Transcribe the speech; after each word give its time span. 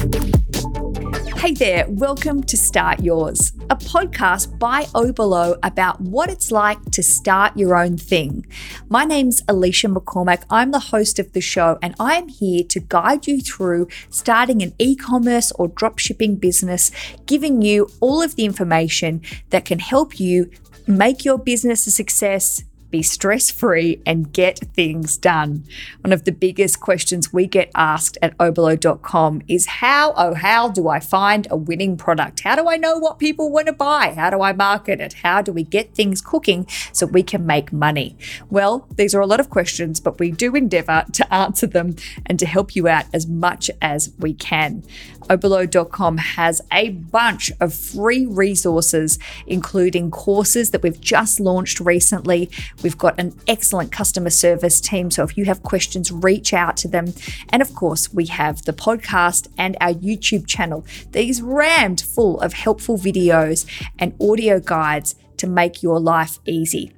Hey 0.00 1.52
there, 1.52 1.84
welcome 1.88 2.42
to 2.44 2.56
Start 2.56 3.00
Yours, 3.00 3.52
a 3.68 3.76
podcast 3.76 4.58
by 4.58 4.84
Oberlo 4.94 5.58
about 5.62 6.00
what 6.00 6.30
it's 6.30 6.50
like 6.50 6.82
to 6.92 7.02
start 7.02 7.54
your 7.54 7.76
own 7.76 7.98
thing. 7.98 8.46
My 8.88 9.04
name's 9.04 9.42
Alicia 9.46 9.88
McCormack. 9.88 10.44
I'm 10.48 10.70
the 10.70 10.78
host 10.78 11.18
of 11.18 11.34
the 11.34 11.42
show, 11.42 11.78
and 11.82 11.94
I 12.00 12.14
am 12.14 12.28
here 12.28 12.64
to 12.64 12.80
guide 12.80 13.26
you 13.26 13.42
through 13.42 13.88
starting 14.08 14.62
an 14.62 14.72
e 14.78 14.96
commerce 14.96 15.52
or 15.52 15.68
dropshipping 15.68 16.40
business, 16.40 16.90
giving 17.26 17.60
you 17.60 17.90
all 18.00 18.22
of 18.22 18.36
the 18.36 18.46
information 18.46 19.20
that 19.50 19.66
can 19.66 19.80
help 19.80 20.18
you 20.18 20.50
make 20.86 21.26
your 21.26 21.36
business 21.36 21.86
a 21.86 21.90
success 21.90 22.62
be 22.90 23.02
stress 23.02 23.50
free, 23.50 24.02
and 24.04 24.32
get 24.32 24.58
things 24.74 25.16
done. 25.16 25.64
One 26.02 26.12
of 26.12 26.24
the 26.24 26.32
biggest 26.32 26.80
questions 26.80 27.32
we 27.32 27.46
get 27.46 27.70
asked 27.74 28.18
at 28.22 28.36
oberlo.com 28.38 29.42
is 29.48 29.66
how, 29.66 30.12
oh, 30.16 30.34
how 30.34 30.68
do 30.68 30.88
I 30.88 31.00
find 31.00 31.46
a 31.50 31.56
winning 31.56 31.96
product? 31.96 32.40
How 32.40 32.56
do 32.56 32.68
I 32.68 32.76
know 32.76 32.98
what 32.98 33.18
people 33.18 33.50
want 33.50 33.66
to 33.66 33.72
buy? 33.72 34.14
How 34.14 34.30
do 34.30 34.42
I 34.42 34.52
market 34.52 35.00
it? 35.00 35.14
How 35.14 35.42
do 35.42 35.52
we 35.52 35.62
get 35.62 35.94
things 35.94 36.20
cooking 36.20 36.66
so 36.92 37.06
we 37.06 37.22
can 37.22 37.46
make 37.46 37.72
money? 37.72 38.16
Well, 38.50 38.86
these 38.94 39.14
are 39.14 39.20
a 39.20 39.26
lot 39.26 39.40
of 39.40 39.50
questions, 39.50 40.00
but 40.00 40.18
we 40.18 40.30
do 40.30 40.54
endeavor 40.54 41.04
to 41.12 41.34
answer 41.34 41.66
them 41.66 41.96
and 42.26 42.38
to 42.38 42.46
help 42.46 42.74
you 42.74 42.88
out 42.88 43.04
as 43.12 43.26
much 43.26 43.70
as 43.80 44.12
we 44.18 44.34
can. 44.34 44.82
Oberlo.com 45.28 46.18
has 46.18 46.60
a 46.72 46.90
bunch 46.90 47.52
of 47.60 47.74
free 47.74 48.26
resources, 48.26 49.18
including 49.46 50.10
courses 50.10 50.70
that 50.70 50.82
we've 50.82 51.00
just 51.00 51.40
launched 51.40 51.80
recently. 51.80 52.50
We've 52.82 52.98
got 52.98 53.18
an 53.18 53.34
excellent 53.46 53.92
customer 53.92 54.30
service 54.30 54.80
team. 54.80 55.10
So 55.10 55.22
if 55.22 55.36
you 55.36 55.44
have 55.44 55.62
questions, 55.62 56.10
reach 56.10 56.52
out 56.52 56.76
to 56.78 56.88
them. 56.88 57.14
And 57.50 57.62
of 57.62 57.74
course, 57.74 58.12
we 58.12 58.26
have 58.26 58.64
the 58.64 58.72
podcast 58.72 59.48
and 59.58 59.76
our 59.80 59.94
YouTube 59.94 60.46
channel. 60.46 60.84
These 61.12 61.42
rammed 61.42 62.00
full 62.00 62.40
of 62.40 62.52
helpful 62.52 62.98
videos 62.98 63.66
and 63.98 64.14
audio 64.20 64.60
guides 64.60 65.14
to 65.40 65.46
make 65.46 65.82
your 65.82 65.98
life 65.98 66.38
easy. 66.44 66.92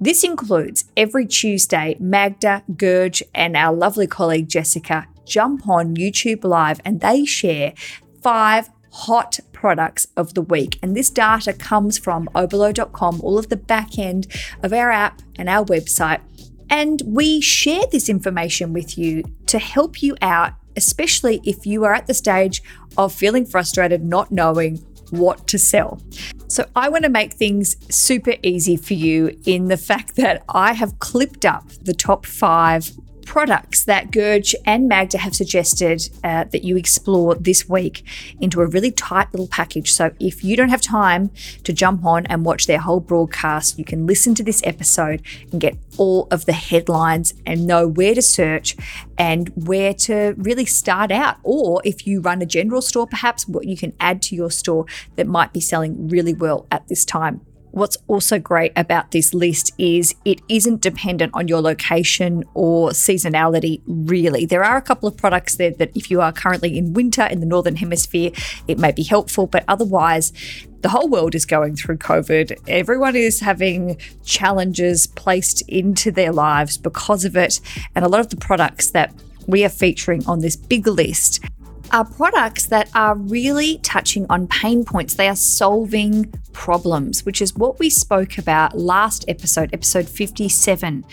This 0.00 0.22
includes 0.22 0.84
every 0.96 1.26
Tuesday, 1.26 1.96
Magda, 1.98 2.62
Gurj, 2.70 3.22
and 3.34 3.56
our 3.56 3.74
lovely 3.74 4.06
colleague 4.06 4.48
Jessica 4.48 5.08
jump 5.28 5.68
on 5.68 5.94
YouTube 5.96 6.44
Live 6.44 6.80
and 6.84 7.00
they 7.00 7.24
share 7.24 7.74
five 8.22 8.70
hot 8.90 9.38
products 9.52 10.06
of 10.16 10.34
the 10.34 10.42
week. 10.42 10.78
And 10.82 10.96
this 10.96 11.10
data 11.10 11.52
comes 11.52 11.98
from 11.98 12.28
oberlo.com, 12.34 13.20
all 13.22 13.38
of 13.38 13.48
the 13.48 13.56
back 13.56 13.98
end 13.98 14.26
of 14.62 14.72
our 14.72 14.90
app 14.90 15.22
and 15.36 15.48
our 15.48 15.64
website. 15.64 16.20
And 16.70 17.02
we 17.06 17.40
share 17.40 17.84
this 17.90 18.08
information 18.08 18.72
with 18.72 18.98
you 18.98 19.24
to 19.46 19.58
help 19.58 20.02
you 20.02 20.16
out, 20.20 20.52
especially 20.76 21.40
if 21.44 21.66
you 21.66 21.84
are 21.84 21.94
at 21.94 22.06
the 22.06 22.14
stage 22.14 22.62
of 22.96 23.12
feeling 23.12 23.46
frustrated, 23.46 24.04
not 24.04 24.30
knowing 24.30 24.76
what 25.10 25.46
to 25.48 25.58
sell. 25.58 26.00
So, 26.48 26.66
I 26.74 26.88
want 26.88 27.04
to 27.04 27.10
make 27.10 27.34
things 27.34 27.76
super 27.94 28.34
easy 28.42 28.76
for 28.76 28.94
you 28.94 29.38
in 29.44 29.66
the 29.66 29.76
fact 29.76 30.16
that 30.16 30.44
I 30.48 30.72
have 30.72 30.98
clipped 30.98 31.44
up 31.44 31.68
the 31.82 31.94
top 31.94 32.26
five 32.26 32.90
products 33.28 33.84
that 33.84 34.10
Gurj 34.10 34.54
and 34.64 34.88
Magda 34.88 35.18
have 35.18 35.34
suggested 35.34 36.08
uh, 36.24 36.44
that 36.44 36.64
you 36.64 36.78
explore 36.78 37.34
this 37.34 37.68
week 37.68 38.02
into 38.40 38.62
a 38.62 38.66
really 38.66 38.90
tight 38.90 39.28
little 39.32 39.46
package. 39.46 39.92
So 39.92 40.12
if 40.18 40.42
you 40.42 40.56
don't 40.56 40.70
have 40.70 40.80
time 40.80 41.30
to 41.64 41.72
jump 41.74 42.06
on 42.06 42.24
and 42.26 42.44
watch 42.44 42.66
their 42.66 42.78
whole 42.78 43.00
broadcast, 43.00 43.78
you 43.78 43.84
can 43.84 44.06
listen 44.06 44.34
to 44.36 44.42
this 44.42 44.62
episode 44.64 45.20
and 45.52 45.60
get 45.60 45.76
all 45.98 46.26
of 46.30 46.46
the 46.46 46.54
headlines 46.54 47.34
and 47.44 47.66
know 47.66 47.86
where 47.86 48.14
to 48.14 48.22
search 48.22 48.74
and 49.18 49.50
where 49.54 49.92
to 49.92 50.34
really 50.38 50.64
start 50.64 51.12
out. 51.12 51.36
Or 51.42 51.82
if 51.84 52.06
you 52.06 52.22
run 52.22 52.40
a 52.40 52.46
general 52.46 52.80
store, 52.80 53.06
perhaps 53.06 53.46
what 53.46 53.66
you 53.66 53.76
can 53.76 53.92
add 54.00 54.22
to 54.22 54.36
your 54.36 54.50
store 54.50 54.86
that 55.16 55.26
might 55.26 55.52
be 55.52 55.60
selling 55.60 56.08
really 56.08 56.32
well 56.32 56.66
at 56.70 56.88
this 56.88 57.04
time. 57.04 57.42
What's 57.78 57.96
also 58.08 58.40
great 58.40 58.72
about 58.74 59.12
this 59.12 59.32
list 59.32 59.72
is 59.78 60.12
it 60.24 60.40
isn't 60.48 60.80
dependent 60.80 61.32
on 61.32 61.46
your 61.46 61.60
location 61.60 62.42
or 62.54 62.90
seasonality, 62.90 63.80
really. 63.86 64.44
There 64.46 64.64
are 64.64 64.76
a 64.76 64.82
couple 64.82 65.08
of 65.08 65.16
products 65.16 65.54
there 65.54 65.70
that, 65.70 65.96
if 65.96 66.10
you 66.10 66.20
are 66.20 66.32
currently 66.32 66.76
in 66.76 66.92
winter 66.92 67.24
in 67.24 67.38
the 67.38 67.46
Northern 67.46 67.76
Hemisphere, 67.76 68.32
it 68.66 68.80
may 68.80 68.90
be 68.90 69.04
helpful, 69.04 69.46
but 69.46 69.64
otherwise, 69.68 70.32
the 70.80 70.88
whole 70.88 71.08
world 71.08 71.36
is 71.36 71.46
going 71.46 71.76
through 71.76 71.98
COVID. 71.98 72.58
Everyone 72.66 73.14
is 73.14 73.38
having 73.38 73.96
challenges 74.24 75.06
placed 75.06 75.62
into 75.68 76.10
their 76.10 76.32
lives 76.32 76.78
because 76.78 77.24
of 77.24 77.36
it. 77.36 77.60
And 77.94 78.04
a 78.04 78.08
lot 78.08 78.20
of 78.20 78.30
the 78.30 78.36
products 78.36 78.90
that 78.90 79.14
we 79.46 79.64
are 79.64 79.68
featuring 79.68 80.26
on 80.26 80.40
this 80.40 80.56
big 80.56 80.88
list 80.88 81.44
are 81.92 82.04
products 82.04 82.66
that 82.66 82.90
are 82.94 83.16
really 83.16 83.78
touching 83.78 84.26
on 84.28 84.46
pain 84.48 84.84
points. 84.84 85.14
They 85.14 85.28
are 85.28 85.36
solving 85.36 86.32
problems, 86.52 87.24
which 87.24 87.40
is 87.40 87.54
what 87.54 87.78
we 87.78 87.88
spoke 87.90 88.38
about 88.38 88.76
last 88.76 89.24
episode, 89.28 89.70
episode 89.72 90.08
57 90.08 91.04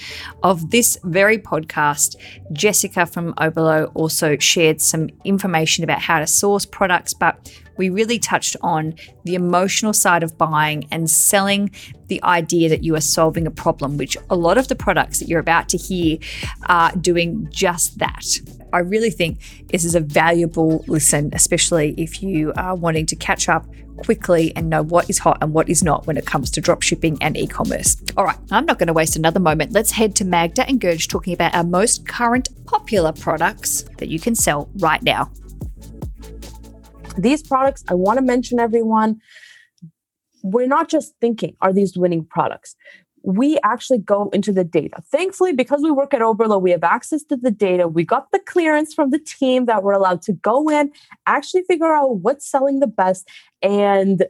of 0.43 0.71
this 0.71 0.97
very 1.03 1.37
podcast. 1.37 2.15
Jessica 2.51 3.05
from 3.05 3.33
Oberlo 3.35 3.91
also 3.93 4.37
shared 4.37 4.81
some 4.81 5.09
information 5.23 5.83
about 5.83 5.99
how 5.99 6.19
to 6.19 6.27
source 6.27 6.65
products, 6.65 7.13
but 7.13 7.51
we 7.77 7.89
really 7.89 8.19
touched 8.19 8.55
on 8.61 8.95
the 9.23 9.35
emotional 9.35 9.93
side 9.93 10.23
of 10.23 10.37
buying 10.37 10.87
and 10.91 11.09
selling 11.09 11.71
the 12.07 12.21
idea 12.23 12.69
that 12.69 12.83
you 12.83 12.95
are 12.95 13.01
solving 13.01 13.47
a 13.47 13.51
problem, 13.51 13.97
which 13.97 14.17
a 14.29 14.35
lot 14.35 14.57
of 14.57 14.67
the 14.67 14.75
products 14.75 15.19
that 15.19 15.27
you're 15.27 15.39
about 15.39 15.69
to 15.69 15.77
hear 15.77 16.17
are 16.67 16.91
doing 16.93 17.47
just 17.51 17.99
that. 17.99 18.25
I 18.73 18.79
really 18.79 19.09
think 19.09 19.39
this 19.67 19.85
is 19.85 19.95
a 19.95 20.01
valuable 20.01 20.83
listen, 20.87 21.31
especially 21.33 21.93
if 21.97 22.21
you 22.21 22.51
are 22.57 22.75
wanting 22.75 23.05
to 23.07 23.15
catch 23.15 23.47
up 23.47 23.65
quickly 23.97 24.51
and 24.55 24.69
know 24.69 24.83
what 24.83 25.09
is 25.09 25.19
hot 25.19 25.37
and 25.41 25.53
what 25.53 25.69
is 25.69 25.83
not 25.83 26.05
when 26.05 26.17
it 26.17 26.25
comes 26.25 26.51
to 26.51 26.61
dropshipping 26.61 27.17
and 27.21 27.37
e 27.37 27.47
commerce. 27.47 27.95
All 28.17 28.25
right, 28.25 28.37
I'm 28.51 28.65
not 28.65 28.77
going 28.77 28.87
to 28.87 28.93
waste 28.93 29.15
another 29.15 29.39
moment. 29.39 29.71
Let's 29.71 29.91
head 29.91 30.15
to 30.17 30.25
Magda 30.25 30.67
and 30.67 30.79
Gurj 30.79 31.07
talking 31.07 31.33
about 31.33 31.55
our 31.55 31.63
most 31.63 32.05
current 32.05 32.49
popular 32.65 33.13
products 33.13 33.83
that 33.97 34.09
you 34.09 34.19
can 34.19 34.35
sell 34.35 34.69
right 34.77 35.01
now. 35.01 35.31
These 37.17 37.43
products, 37.43 37.83
I 37.87 37.93
want 37.93 38.17
to 38.19 38.25
mention 38.25 38.59
everyone. 38.59 39.21
We're 40.43 40.67
not 40.67 40.89
just 40.89 41.13
thinking, 41.21 41.55
are 41.61 41.73
these 41.73 41.97
winning 41.97 42.25
products? 42.25 42.75
we 43.25 43.57
actually 43.63 43.97
go 43.97 44.29
into 44.33 44.51
the 44.51 44.63
data. 44.63 45.01
Thankfully, 45.11 45.51
because 45.51 45.81
we 45.81 45.89
work 45.89 46.13
at 46.13 46.21
Oberlo, 46.21 46.61
we 46.61 46.71
have 46.71 46.83
access 46.83 47.23
to 47.23 47.35
the 47.35 47.49
data. 47.49 47.87
We 47.87 48.05
got 48.05 48.31
the 48.31 48.39
clearance 48.39 48.93
from 48.93 49.09
the 49.09 49.19
team 49.19 49.65
that 49.65 49.83
we're 49.83 49.93
allowed 49.93 50.21
to 50.23 50.33
go 50.33 50.69
in, 50.69 50.91
actually 51.25 51.63
figure 51.63 51.91
out 51.91 52.17
what's 52.17 52.47
selling 52.47 52.79
the 52.79 52.87
best, 52.87 53.27
and 53.63 54.25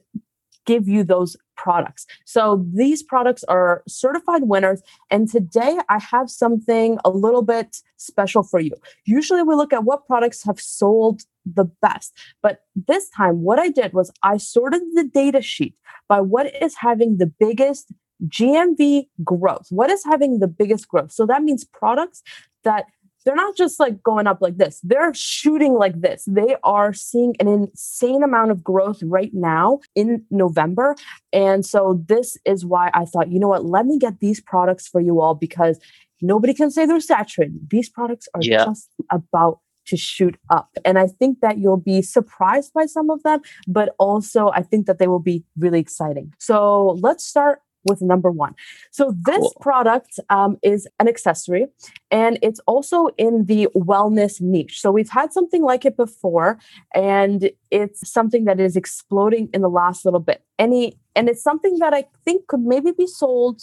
give 0.66 0.88
you 0.88 1.03
those 1.03 1.38
products. 1.56 2.06
So 2.26 2.66
these 2.74 3.02
products 3.02 3.44
are 3.46 3.84
certified 3.88 4.44
winners. 4.44 4.81
And 5.09 5.30
today 5.30 5.78
I 5.90 6.00
have 6.00 6.30
something 6.30 6.98
a 7.06 7.09
little 7.09 7.42
bit 7.42 7.78
special 7.98 8.44
for 8.44 8.59
you. 8.59 8.74
Usually 9.06 9.44
we 9.44 9.56
look 9.56 9.74
at 9.74 9.84
what 9.84 10.08
products 10.08 10.44
have 10.44 10.59
sold 10.59 11.22
the 11.46 11.66
best. 11.81 12.14
But 12.42 12.62
this 12.76 13.09
time, 13.09 13.42
what 13.42 13.59
I 13.59 13.70
did 13.70 13.94
was 13.94 14.12
I 14.24 14.38
sorted 14.38 14.81
the 14.94 15.03
data 15.03 15.42
sheet 15.42 15.76
by 16.08 16.22
what 16.22 16.53
is 16.62 16.76
having 16.76 17.18
the 17.18 17.28
biggest 17.28 17.92
GMV 18.28 19.08
growth. 19.24 19.68
What 19.70 19.90
is 19.90 20.03
having 20.03 20.40
the 20.40 20.47
biggest 20.47 20.88
growth? 20.88 21.12
So 21.12 21.26
that 21.26 21.44
means 21.44 21.64
products 21.64 22.24
that 22.64 22.86
they're 23.25 23.36
not 23.36 23.56
just 23.56 23.80
like 23.80 24.02
going 24.03 24.28
up 24.28 24.41
like 24.41 24.58
this, 24.58 24.80
they're 24.84 25.13
shooting 25.13 25.74
like 25.74 26.00
this. 26.02 26.24
They 26.28 26.56
are 26.63 26.94
seeing 26.94 27.36
an 27.40 27.47
insane 27.47 28.24
amount 28.24 28.52
of 28.52 28.63
growth 28.63 29.02
right 29.03 29.31
now 29.34 29.80
in 29.96 30.24
November. 30.30 30.96
And 31.34 31.66
so 31.66 32.03
this 32.08 32.38
is 32.46 32.66
why 32.66 32.91
I 32.94 33.06
thought, 33.06 33.31
you 33.31 33.40
know 33.40 33.50
what, 33.50 33.66
let 33.66 33.85
me 33.85 33.97
get 33.97 34.19
these 34.19 34.40
products 34.40 34.88
for 34.88 35.02
you 35.02 35.19
all 35.19 35.35
because 35.35 35.80
nobody 36.22 36.53
can 36.53 36.72
say 36.72 36.85
they're 36.85 37.00
saturated. 37.00 37.59
These 37.69 37.90
products 37.90 38.28
are 38.34 38.41
yeah. 38.41 38.66
just 38.66 38.90
about 39.12 39.59
to 39.88 39.97
shoot 39.97 40.35
up. 40.50 40.69
And 40.84 40.97
I 40.97 41.08
think 41.08 41.41
that 41.41 41.58
you'll 41.58 41.78
be 41.78 42.02
surprised 42.02 42.73
by 42.73 42.85
some 42.85 43.09
of 43.09 43.22
them, 43.23 43.41
but 43.67 43.94
also 43.99 44.49
I 44.49 44.61
think 44.61 44.88
that 44.88 44.99
they 44.99 45.08
will 45.08 45.20
be 45.20 45.44
really 45.58 45.79
exciting. 45.79 46.34
So 46.40 46.97
let's 47.02 47.26
start 47.26 47.61
with 47.85 48.02
number 48.02 48.32
one. 48.32 48.53
So 48.91 49.14
this 49.23 49.40
cool. 49.40 49.53
product 49.61 50.20
um, 50.29 50.58
is 50.64 50.87
an 50.99 51.08
accessory 51.08 51.67
and 52.11 52.40
it's 52.41 52.59
also 52.67 53.08
in 53.17 53.46
the 53.46 53.67
wellness 53.76 54.41
niche. 54.41 54.82
So 54.82 54.91
we've 54.91 55.09
had 55.09 55.34
something 55.34 55.64
like 55.64 55.85
it 55.85 55.97
before 55.97 56.59
and 56.93 57.49
it's 57.72 58.11
something 58.11 58.46
that 58.46 58.59
is 58.59 58.76
exploding 58.76 59.49
in 59.53 59.61
the 59.61 59.70
last 59.70 60.05
little 60.05 60.20
bit. 60.20 60.43
Any 60.59 60.97
and 61.16 61.29
it's 61.29 61.43
something 61.43 61.79
that 61.79 61.93
I 61.93 62.05
think 62.26 62.47
could 62.47 62.61
maybe 62.61 62.91
be 62.91 63.08
sold 63.08 63.61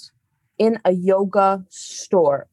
in 0.58 0.78
a 0.84 0.92
yoga 0.92 1.64
store. 1.70 2.46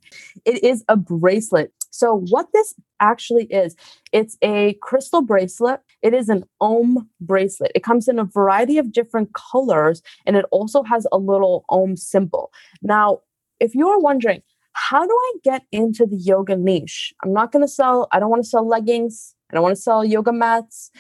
It 0.46 0.64
is 0.64 0.84
a 0.88 0.98
bracelet. 0.98 1.74
So 1.90 2.24
what 2.30 2.48
this 2.54 2.74
actually 3.00 3.46
is. 3.46 3.76
It's 4.12 4.38
a 4.42 4.74
crystal 4.82 5.22
bracelet. 5.22 5.82
It 6.02 6.14
is 6.14 6.30
an 6.30 6.44
Om 6.62 7.10
bracelet. 7.22 7.72
It 7.76 7.84
comes 7.84 8.08
in 8.08 8.20
a 8.20 8.26
variety 8.26 8.78
of 8.78 8.92
different 8.92 9.34
colors 9.34 10.02
and 10.26 10.36
it 10.36 10.46
also 10.52 10.84
has 10.84 11.08
a 11.12 11.18
little 11.18 11.66
Om 11.70 11.96
symbol. 11.96 12.52
Now, 12.82 13.22
if 13.60 13.76
you're 13.76 14.00
wondering, 14.00 14.42
how 14.74 15.06
do 15.06 15.12
I 15.12 15.34
get 15.44 15.64
into 15.72 16.06
the 16.06 16.16
yoga 16.16 16.56
niche? 16.56 17.14
I'm 17.24 17.34
not 17.34 17.52
going 17.52 17.64
to 17.64 17.72
sell, 17.72 18.08
I 18.12 18.20
don't 18.20 18.30
want 18.30 18.44
to 18.44 18.50
sell 18.50 18.68
leggings. 18.68 19.36
I 19.50 19.56
don't 19.56 19.64
want 19.64 19.76
to 19.76 19.82
sell 19.82 20.06
yoga 20.06 20.32
mats. 20.32 20.92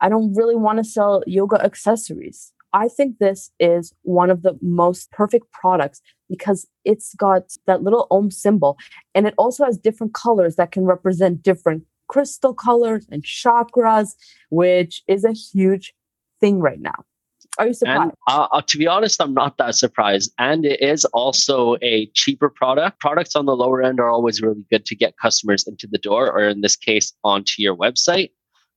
I 0.00 0.08
don't 0.08 0.34
really 0.34 0.56
want 0.56 0.78
to 0.78 0.84
sell 0.84 1.22
yoga 1.26 1.62
accessories. 1.62 2.52
I 2.72 2.88
think 2.88 3.18
this 3.18 3.50
is 3.58 3.92
one 4.02 4.30
of 4.30 4.42
the 4.42 4.58
most 4.62 5.10
perfect 5.10 5.50
products 5.52 6.00
because 6.28 6.66
it's 6.84 7.14
got 7.14 7.52
that 7.66 7.82
little 7.82 8.06
Om 8.10 8.30
symbol 8.30 8.78
and 9.14 9.26
it 9.26 9.34
also 9.36 9.64
has 9.64 9.76
different 9.76 10.14
colors 10.14 10.56
that 10.56 10.72
can 10.72 10.84
represent 10.84 11.42
different 11.42 11.84
crystal 12.08 12.54
colors 12.54 13.06
and 13.10 13.22
chakras, 13.22 14.14
which 14.50 15.02
is 15.06 15.24
a 15.24 15.32
huge 15.32 15.94
thing 16.40 16.60
right 16.60 16.80
now. 16.80 17.04
Are 17.58 17.66
you 17.66 17.74
surprised? 17.74 18.02
And, 18.02 18.12
uh, 18.28 18.48
uh, 18.50 18.62
to 18.66 18.78
be 18.78 18.86
honest, 18.86 19.20
I'm 19.20 19.34
not 19.34 19.58
that 19.58 19.74
surprised. 19.74 20.32
And 20.38 20.64
it 20.64 20.80
is 20.80 21.04
also 21.06 21.76
a 21.82 22.06
cheaper 22.14 22.48
product. 22.48 23.00
Products 23.00 23.36
on 23.36 23.46
the 23.46 23.54
lower 23.54 23.82
end 23.82 24.00
are 24.00 24.10
always 24.10 24.40
really 24.40 24.64
good 24.70 24.86
to 24.86 24.96
get 24.96 25.18
customers 25.18 25.66
into 25.66 25.86
the 25.90 25.98
door, 25.98 26.30
or 26.30 26.48
in 26.48 26.62
this 26.62 26.76
case, 26.76 27.12
onto 27.24 27.54
your 27.58 27.76
website. 27.76 28.30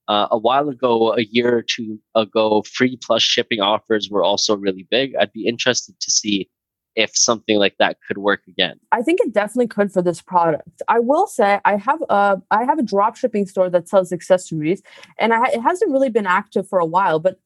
Uh, 0.07 0.27
a 0.31 0.37
while 0.37 0.69
ago, 0.69 1.13
a 1.13 1.23
year 1.23 1.57
or 1.57 1.61
two 1.61 1.99
ago, 2.13 2.63
free 2.71 2.97
plus 3.01 3.23
shipping 3.23 3.59
offers 3.59 4.09
were 4.09 4.23
also 4.23 4.55
really 4.55 4.87
big. 4.91 5.15
I'd 5.15 5.31
be 5.31 5.47
interested 5.47 5.99
to 5.99 6.11
see 6.11 6.49
if 6.95 7.15
something 7.15 7.57
like 7.57 7.75
that 7.79 7.97
could 8.07 8.17
work 8.19 8.41
again. 8.47 8.79
I 8.91 9.01
think 9.01 9.19
it 9.19 9.33
definitely 9.33 9.67
could 9.67 9.91
for 9.91 10.01
this 10.01 10.21
product. 10.21 10.81
I 10.87 10.99
will 10.99 11.27
say 11.27 11.59
I 11.65 11.75
have 11.77 12.01
a 12.09 12.41
I 12.51 12.63
have 12.63 12.79
a 12.79 12.83
drop 12.83 13.17
shipping 13.17 13.45
store 13.45 13.69
that 13.69 13.89
sells 13.89 14.13
accessories, 14.13 14.81
and 15.19 15.33
I, 15.33 15.47
it 15.47 15.61
hasn't 15.61 15.91
really 15.91 16.09
been 16.09 16.27
active 16.27 16.67
for 16.67 16.79
a 16.79 16.85
while. 16.85 17.19
But 17.19 17.39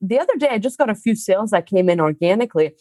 the 0.00 0.18
other 0.18 0.34
day, 0.38 0.48
I 0.50 0.58
just 0.58 0.78
got 0.78 0.90
a 0.90 0.94
few 0.94 1.14
sales 1.14 1.50
that 1.50 1.66
came 1.66 1.88
in 1.88 2.00
organically, 2.00 2.72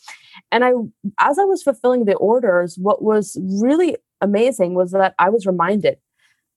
and 0.51 0.63
I 0.63 0.71
as 1.19 1.37
I 1.37 1.43
was 1.43 1.61
fulfilling 1.61 2.05
the 2.05 2.15
orders, 2.15 2.77
what 2.77 3.03
was 3.03 3.37
really 3.61 3.97
amazing 4.21 4.75
was 4.75 4.91
that 4.91 5.13
I 5.19 5.29
was 5.29 5.45
reminded 5.45 5.97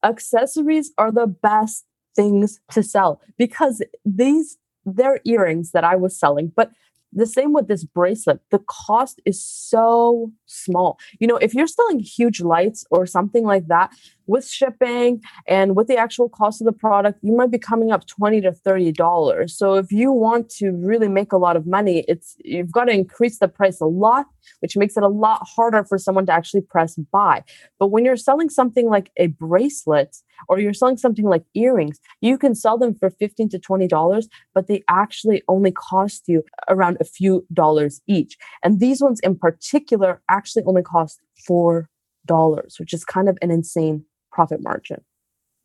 accessories 0.04 0.92
are 0.98 1.10
the 1.10 1.26
best 1.26 1.84
things 2.18 2.60
to 2.72 2.82
sell 2.82 3.20
because 3.36 3.76
these 4.04 4.58
they're 4.96 5.20
earrings 5.24 5.72
that 5.72 5.84
I 5.84 5.96
was 5.96 6.18
selling, 6.18 6.52
but 6.56 6.70
the 7.12 7.26
same 7.26 7.52
with 7.52 7.68
this 7.68 7.84
bracelet. 7.84 8.40
The 8.50 8.62
cost 8.66 9.20
is 9.24 9.42
so 9.42 10.32
small. 10.46 10.98
You 11.20 11.26
know, 11.26 11.36
if 11.36 11.54
you're 11.54 11.66
selling 11.66 12.00
huge 12.00 12.40
lights 12.40 12.84
or 12.90 13.06
something 13.06 13.44
like 13.44 13.66
that, 13.68 13.92
with 14.28 14.46
shipping 14.46 15.20
and 15.48 15.74
with 15.74 15.88
the 15.88 15.96
actual 15.96 16.28
cost 16.28 16.60
of 16.60 16.66
the 16.66 16.72
product, 16.72 17.18
you 17.22 17.34
might 17.34 17.50
be 17.50 17.58
coming 17.58 17.90
up 17.90 18.06
20 18.06 18.42
to 18.42 18.52
30 18.52 18.92
dollars. 18.92 19.56
So 19.56 19.74
if 19.74 19.90
you 19.90 20.12
want 20.12 20.50
to 20.50 20.70
really 20.70 21.08
make 21.08 21.32
a 21.32 21.36
lot 21.36 21.56
of 21.56 21.66
money, 21.66 22.04
it's 22.06 22.36
you've 22.44 22.70
got 22.70 22.84
to 22.84 22.92
increase 22.92 23.38
the 23.38 23.48
price 23.48 23.80
a 23.80 23.86
lot, 23.86 24.26
which 24.60 24.76
makes 24.76 24.96
it 24.96 25.02
a 25.02 25.08
lot 25.08 25.46
harder 25.56 25.84
for 25.84 25.98
someone 25.98 26.26
to 26.26 26.32
actually 26.32 26.60
press 26.60 26.94
buy. 27.10 27.42
But 27.78 27.88
when 27.88 28.04
you're 28.04 28.16
selling 28.16 28.50
something 28.50 28.88
like 28.88 29.10
a 29.16 29.28
bracelet 29.28 30.18
or 30.48 30.60
you're 30.60 30.74
selling 30.74 30.98
something 30.98 31.24
like 31.24 31.44
earrings, 31.54 31.98
you 32.20 32.38
can 32.38 32.54
sell 32.54 32.78
them 32.78 32.94
for 32.94 33.10
15 33.10 33.48
to 33.48 33.58
20 33.58 33.88
dollars, 33.88 34.28
but 34.54 34.66
they 34.66 34.82
actually 34.88 35.42
only 35.48 35.72
cost 35.72 36.24
you 36.26 36.44
around 36.68 36.98
a 37.00 37.04
few 37.04 37.46
dollars 37.52 38.02
each. 38.06 38.36
And 38.62 38.78
these 38.78 39.00
ones 39.00 39.20
in 39.20 39.38
particular 39.38 40.20
actually 40.28 40.64
only 40.66 40.82
cost 40.82 41.20
4 41.46 41.88
dollars, 42.26 42.76
which 42.78 42.92
is 42.92 43.04
kind 43.04 43.28
of 43.28 43.38
an 43.40 43.50
insane 43.50 44.04
profit 44.38 44.62
margin. 44.62 45.02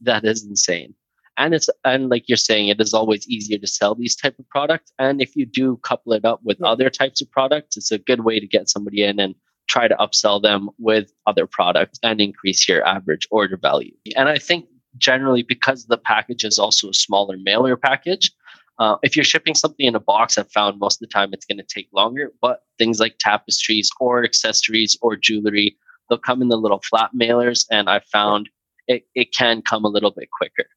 That 0.02 0.26
is 0.26 0.44
insane. 0.44 0.96
And 1.38 1.54
it's 1.54 1.70
and 1.86 2.10
like 2.10 2.26
you're 2.28 2.48
saying, 2.50 2.70
it 2.70 2.82
is 2.82 2.94
always 2.94 3.28
easier 3.28 3.60
to 3.60 3.68
sell 3.68 3.94
these 3.94 4.16
type 4.16 4.38
of 4.40 4.50
products. 4.50 4.92
And 4.98 5.22
if 5.22 5.36
you 5.36 5.46
do 5.46 5.78
couple 5.90 6.14
it 6.14 6.26
up 6.26 6.40
with 6.44 6.58
yeah. 6.60 6.72
other 6.72 6.90
types 6.90 7.22
of 7.22 7.30
products, 7.30 7.78
it's 7.78 7.92
a 7.92 8.00
good 8.00 8.22
way 8.22 8.40
to 8.40 8.48
get 8.48 8.70
somebody 8.70 9.04
in 9.04 9.20
and 9.20 9.36
try 9.68 9.88
to 9.88 9.96
upsell 9.96 10.42
them 10.42 10.70
with 10.80 11.12
other 11.28 11.46
products 11.46 12.00
and 12.02 12.20
increase 12.20 12.68
your 12.68 12.86
average 12.86 13.28
order 13.30 13.58
value. 13.58 13.96
And 14.16 14.28
I 14.28 14.40
think 14.40 14.66
generally 14.98 15.44
because 15.44 15.86
the 15.86 15.98
package 15.98 16.44
is 16.44 16.58
also 16.58 16.90
a 16.90 16.94
smaller 16.94 17.38
mailer 17.38 17.78
package, 17.78 18.32
uh, 18.80 18.96
if 19.04 19.16
you're 19.16 19.24
shipping 19.34 19.56
something 19.56 19.86
in 19.86 19.96
a 19.96 20.00
box, 20.00 20.38
I've 20.38 20.52
found 20.52 20.80
most 20.80 20.96
of 20.96 21.08
the 21.08 21.14
time 21.14 21.30
it's 21.32 21.46
going 21.46 21.60
to 21.60 21.76
take 21.76 21.90
longer. 21.94 22.32
But 22.42 22.64
things 22.80 23.00
like 23.00 23.16
tapestries 23.20 23.90
or 24.00 24.24
accessories 24.24 24.98
or 25.02 25.16
jewelry, 25.16 25.78
they'll 26.10 26.18
come 26.18 26.42
in 26.42 26.50
the 26.50 26.58
little 26.58 26.82
flat 26.90 27.12
mailers, 27.16 27.66
and 27.72 27.90
I 27.90 28.00
found 28.00 28.50
it, 28.88 29.04
it 29.16 29.34
can 29.34 29.62
come 29.62 29.86
a 29.86 29.90
little 29.90 30.12
bit 30.12 30.30
quicker. 30.38 30.68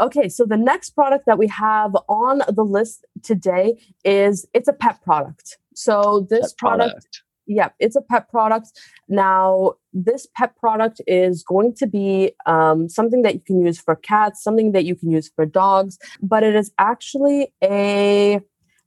Okay, 0.00 0.28
so 0.28 0.44
the 0.44 0.56
next 0.56 0.90
product 0.90 1.24
that 1.26 1.38
we 1.38 1.46
have 1.48 1.96
on 2.08 2.42
the 2.48 2.64
list 2.64 3.06
today 3.22 3.80
is 4.04 4.46
it's 4.54 4.68
a 4.68 4.72
pet 4.72 5.02
product. 5.02 5.58
So 5.74 6.26
this 6.28 6.52
product, 6.52 6.90
product, 6.90 7.22
yeah, 7.46 7.70
it's 7.78 7.96
a 7.96 8.02
pet 8.02 8.28
product. 8.28 8.72
Now, 9.08 9.74
this 9.92 10.26
pet 10.36 10.56
product 10.56 11.00
is 11.06 11.42
going 11.42 11.74
to 11.76 11.86
be 11.86 12.32
um, 12.46 12.88
something 12.88 13.22
that 13.22 13.34
you 13.34 13.40
can 13.40 13.64
use 13.64 13.80
for 13.80 13.96
cats, 13.96 14.42
something 14.42 14.72
that 14.72 14.84
you 14.84 14.94
can 14.94 15.10
use 15.10 15.30
for 15.34 15.46
dogs, 15.46 15.98
but 16.20 16.42
it 16.42 16.54
is 16.54 16.72
actually 16.78 17.52
a 17.62 18.40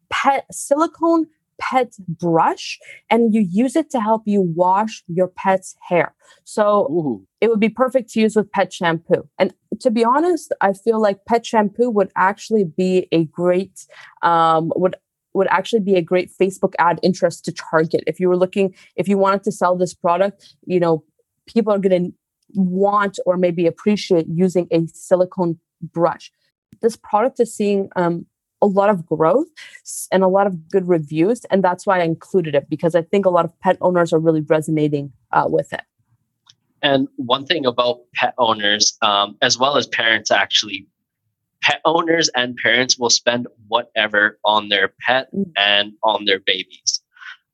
pet 0.10 0.46
silicone 0.52 1.28
pet 1.62 1.94
brush 2.08 2.80
and 3.10 3.34
you 3.34 3.42
use 3.42 3.76
it 3.76 3.90
to 3.92 4.02
help 4.02 4.24
you 4.26 4.42
wash 4.42 5.04
your 5.08 5.28
pet's 5.28 5.76
hair. 5.88 6.14
So 6.44 6.88
Ooh. 6.92 7.28
it 7.40 7.50
would 7.50 7.60
be 7.60 7.70
perfect 7.70 8.10
to 8.12 8.20
use 8.20 8.36
with 8.36 8.52
pet 8.52 8.74
shampoo. 8.74 9.30
And 9.38 9.54
to 9.80 9.92
be 9.92 10.04
honest, 10.04 10.52
I 10.60 10.74
feel 10.74 11.00
like 11.00 11.26
pet 11.26 11.46
shampoo 11.46 11.90
would 11.90 12.12
actually 12.18 12.66
be 12.66 13.08
a 13.12 13.26
great 13.26 13.86
um, 14.22 14.72
would 14.76 14.96
would 15.34 15.48
actually 15.48 15.80
be 15.80 15.96
a 15.96 16.02
great 16.02 16.30
Facebook 16.30 16.74
ad 16.78 17.00
interest 17.04 17.46
to 17.46 17.54
target. 17.54 18.04
If 18.06 18.20
you 18.20 18.28
were 18.28 18.36
looking, 18.36 18.76
if 18.98 19.08
you 19.08 19.18
wanted 19.18 19.44
to 19.44 19.52
sell 19.52 19.78
this 19.78 19.94
product, 19.94 20.56
you 20.66 20.78
know, 20.78 21.06
people 21.48 21.72
are 21.72 21.80
going 21.80 22.04
to 22.04 22.12
want 22.54 23.18
or 23.26 23.38
maybe 23.38 23.66
appreciate 23.66 24.26
using 24.28 24.68
a 24.72 24.86
silicone 24.88 25.58
brush. 25.82 26.32
This 26.82 26.98
product 26.98 27.40
is 27.40 27.56
seeing 27.56 27.88
um, 27.96 28.26
a 28.62 28.68
lot 28.68 28.90
of 28.90 29.06
growth 29.06 29.48
and 30.12 30.24
a 30.24 30.28
lot 30.28 30.48
of 30.48 30.70
good 30.70 30.88
reviews. 30.88 31.46
And 31.46 31.64
that's 31.64 31.86
why 31.86 32.00
I 32.00 32.04
included 32.04 32.56
it 32.56 32.70
because 32.70 32.96
I 32.96 33.02
think 33.02 33.26
a 33.26 33.30
lot 33.30 33.46
of 33.46 33.60
pet 33.60 33.78
owners 33.82 34.14
are 34.14 34.20
really 34.20 34.42
resonating 34.42 35.12
uh, 35.32 35.46
with 35.48 35.74
it. 35.74 35.82
And 36.82 37.08
one 37.18 37.46
thing 37.46 37.66
about 37.66 38.00
pet 38.16 38.34
owners, 38.38 38.98
um, 39.02 39.38
as 39.42 39.58
well 39.58 39.78
as 39.78 39.86
parents, 39.88 40.32
actually, 40.32 40.88
pet 41.62 41.80
owners 41.86 42.30
and 42.36 42.56
parents 42.58 42.98
will 42.98 43.10
spend 43.10 43.48
whatever 43.68 44.40
on 44.44 44.70
their 44.70 44.94
pet 45.06 45.34
mm. 45.34 45.46
and 45.56 45.94
on 46.04 46.26
their 46.26 46.40
babies. 46.40 47.02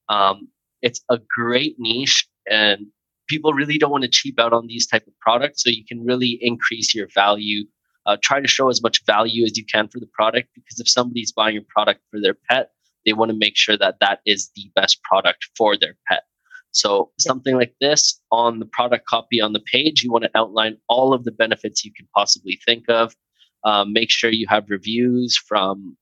Um, 0.10 0.48
it's 0.82 1.02
a 1.10 1.20
great 1.36 1.76
niche, 1.78 2.26
and 2.50 2.86
people 3.28 3.54
really 3.54 3.78
don't 3.78 3.92
want 3.92 4.04
to 4.04 4.10
cheap 4.10 4.40
out 4.40 4.54
on 4.54 4.68
these 4.68 4.88
type 4.88 5.06
of 5.08 5.20
products. 5.20 5.64
So 5.64 5.70
you 5.70 5.84
can 5.86 6.06
really 6.06 6.38
increase 6.42 6.96
your 6.96 7.08
value 7.14 7.66
uh, 8.08 8.18
try 8.24 8.40
to 8.40 8.48
show 8.48 8.70
as 8.70 8.82
much 8.82 9.06
value 9.06 9.44
as 9.46 9.58
you 9.58 9.66
can 9.66 9.88
for 9.88 10.00
the 10.00 10.08
product 10.08 10.48
because 10.56 10.80
if 10.80 10.90
somebody's 10.90 11.32
buying 11.32 11.58
a 11.58 11.62
product 11.62 12.02
for 12.10 12.20
their 12.20 12.36
pet, 12.50 12.72
they 13.06 13.14
want 13.14 13.30
to 13.30 13.38
make 13.38 13.56
sure 13.56 13.78
that 13.78 13.98
that 14.00 14.20
is 14.26 14.50
the 14.56 14.72
best 14.76 15.02
product 15.04 15.48
for 15.58 15.78
their 15.78 15.96
pet. 16.08 16.24
So 16.72 17.12
something 17.20 17.56
like 17.56 17.74
this 17.82 18.20
on 18.32 18.60
the 18.60 18.66
product 18.66 19.06
copy 19.08 19.42
on 19.42 19.54
the 19.54 19.62
page, 19.72 20.04
you 20.04 20.12
want 20.12 20.24
to 20.24 20.32
outline 20.36 20.78
all 20.88 21.14
of 21.14 21.24
the 21.24 21.32
benefits 21.32 21.84
you 21.84 21.92
can 21.94 22.08
possibly 22.16 22.60
think 22.66 22.86
of. 22.88 23.16
Um, 23.64 23.94
make 23.94 24.10
sure 24.10 24.30
you 24.30 24.48
have 24.50 24.70
reviews 24.70 25.38
from 25.38 25.98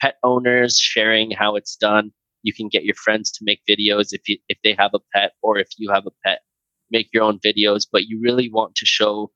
pet 0.00 0.16
owners 0.22 0.78
sharing 0.78 1.30
how 1.30 1.56
it's 1.56 1.76
done. 1.76 2.12
You 2.42 2.52
can 2.52 2.68
get 2.68 2.84
your 2.84 2.94
friends 2.94 3.30
to 3.32 3.44
make 3.44 3.60
videos 3.68 4.08
if 4.12 4.28
you 4.28 4.38
if 4.48 4.58
they 4.64 4.74
have 4.78 4.92
a 4.94 5.00
pet 5.14 5.32
or 5.42 5.58
if 5.58 5.68
you 5.76 5.90
have 5.92 6.06
a 6.06 6.12
pet, 6.24 6.40
make 6.90 7.08
your 7.12 7.24
own 7.24 7.38
videos. 7.38 7.86
But 7.90 8.08
you 8.08 8.20
really 8.20 8.50
want 8.50 8.74
to 8.76 8.86
show 8.86 9.30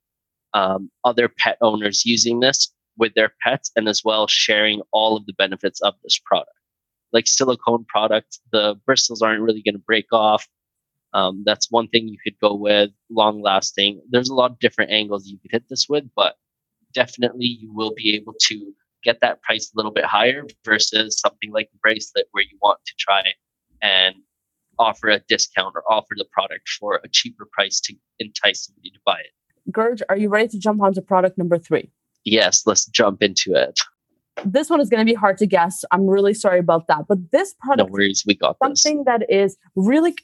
um, 0.58 0.90
other 1.04 1.28
pet 1.28 1.56
owners 1.60 2.04
using 2.04 2.40
this 2.40 2.72
with 2.96 3.14
their 3.14 3.32
pets 3.42 3.70
and 3.76 3.88
as 3.88 4.02
well 4.04 4.26
sharing 4.26 4.82
all 4.92 5.16
of 5.16 5.24
the 5.26 5.32
benefits 5.34 5.80
of 5.82 5.94
this 6.02 6.18
product. 6.24 6.50
Like 7.12 7.28
silicone 7.28 7.84
products, 7.84 8.40
the 8.50 8.74
bristles 8.84 9.22
aren't 9.22 9.42
really 9.42 9.62
going 9.62 9.76
to 9.76 9.90
break 9.92 10.12
off. 10.12 10.46
Um, 11.14 11.42
that's 11.46 11.70
one 11.70 11.86
thing 11.88 12.08
you 12.08 12.18
could 12.22 12.38
go 12.40 12.54
with, 12.54 12.90
long 13.08 13.40
lasting. 13.40 14.02
There's 14.10 14.28
a 14.28 14.34
lot 14.34 14.50
of 14.50 14.58
different 14.58 14.90
angles 14.90 15.28
you 15.28 15.38
could 15.38 15.52
hit 15.52 15.68
this 15.70 15.86
with, 15.88 16.04
but 16.16 16.34
definitely 16.92 17.46
you 17.46 17.72
will 17.72 17.94
be 17.96 18.16
able 18.16 18.34
to 18.48 18.72
get 19.04 19.20
that 19.20 19.40
price 19.42 19.70
a 19.72 19.76
little 19.76 19.92
bit 19.92 20.04
higher 20.04 20.44
versus 20.64 21.20
something 21.20 21.52
like 21.52 21.70
the 21.70 21.78
bracelet 21.80 22.26
where 22.32 22.44
you 22.44 22.58
want 22.60 22.80
to 22.84 22.94
try 22.98 23.22
and 23.80 24.16
offer 24.78 25.08
a 25.08 25.20
discount 25.28 25.72
or 25.76 25.84
offer 25.90 26.14
the 26.16 26.26
product 26.32 26.68
for 26.68 27.00
a 27.04 27.08
cheaper 27.08 27.48
price 27.52 27.80
to 27.80 27.94
entice 28.18 28.66
somebody 28.66 28.90
to 28.90 28.98
buy 29.06 29.20
it. 29.20 29.37
Gurj, 29.70 30.02
are 30.08 30.16
you 30.16 30.28
ready 30.28 30.48
to 30.48 30.58
jump 30.58 30.82
onto 30.82 31.00
product 31.00 31.38
number 31.38 31.58
three? 31.58 31.90
Yes, 32.24 32.62
let's 32.66 32.86
jump 32.86 33.22
into 33.22 33.54
it. 33.54 33.78
This 34.44 34.70
one 34.70 34.80
is 34.80 34.88
going 34.88 35.04
to 35.04 35.10
be 35.10 35.14
hard 35.14 35.38
to 35.38 35.46
guess. 35.46 35.84
I'm 35.90 36.06
really 36.06 36.34
sorry 36.34 36.58
about 36.58 36.86
that. 36.88 37.06
But 37.08 37.32
this 37.32 37.54
product, 37.60 37.88
no 37.88 37.92
worries, 37.92 38.24
we 38.26 38.34
got 38.34 38.56
something 38.62 38.98
this. 38.98 39.06
that 39.06 39.30
is 39.30 39.56
really, 39.74 40.14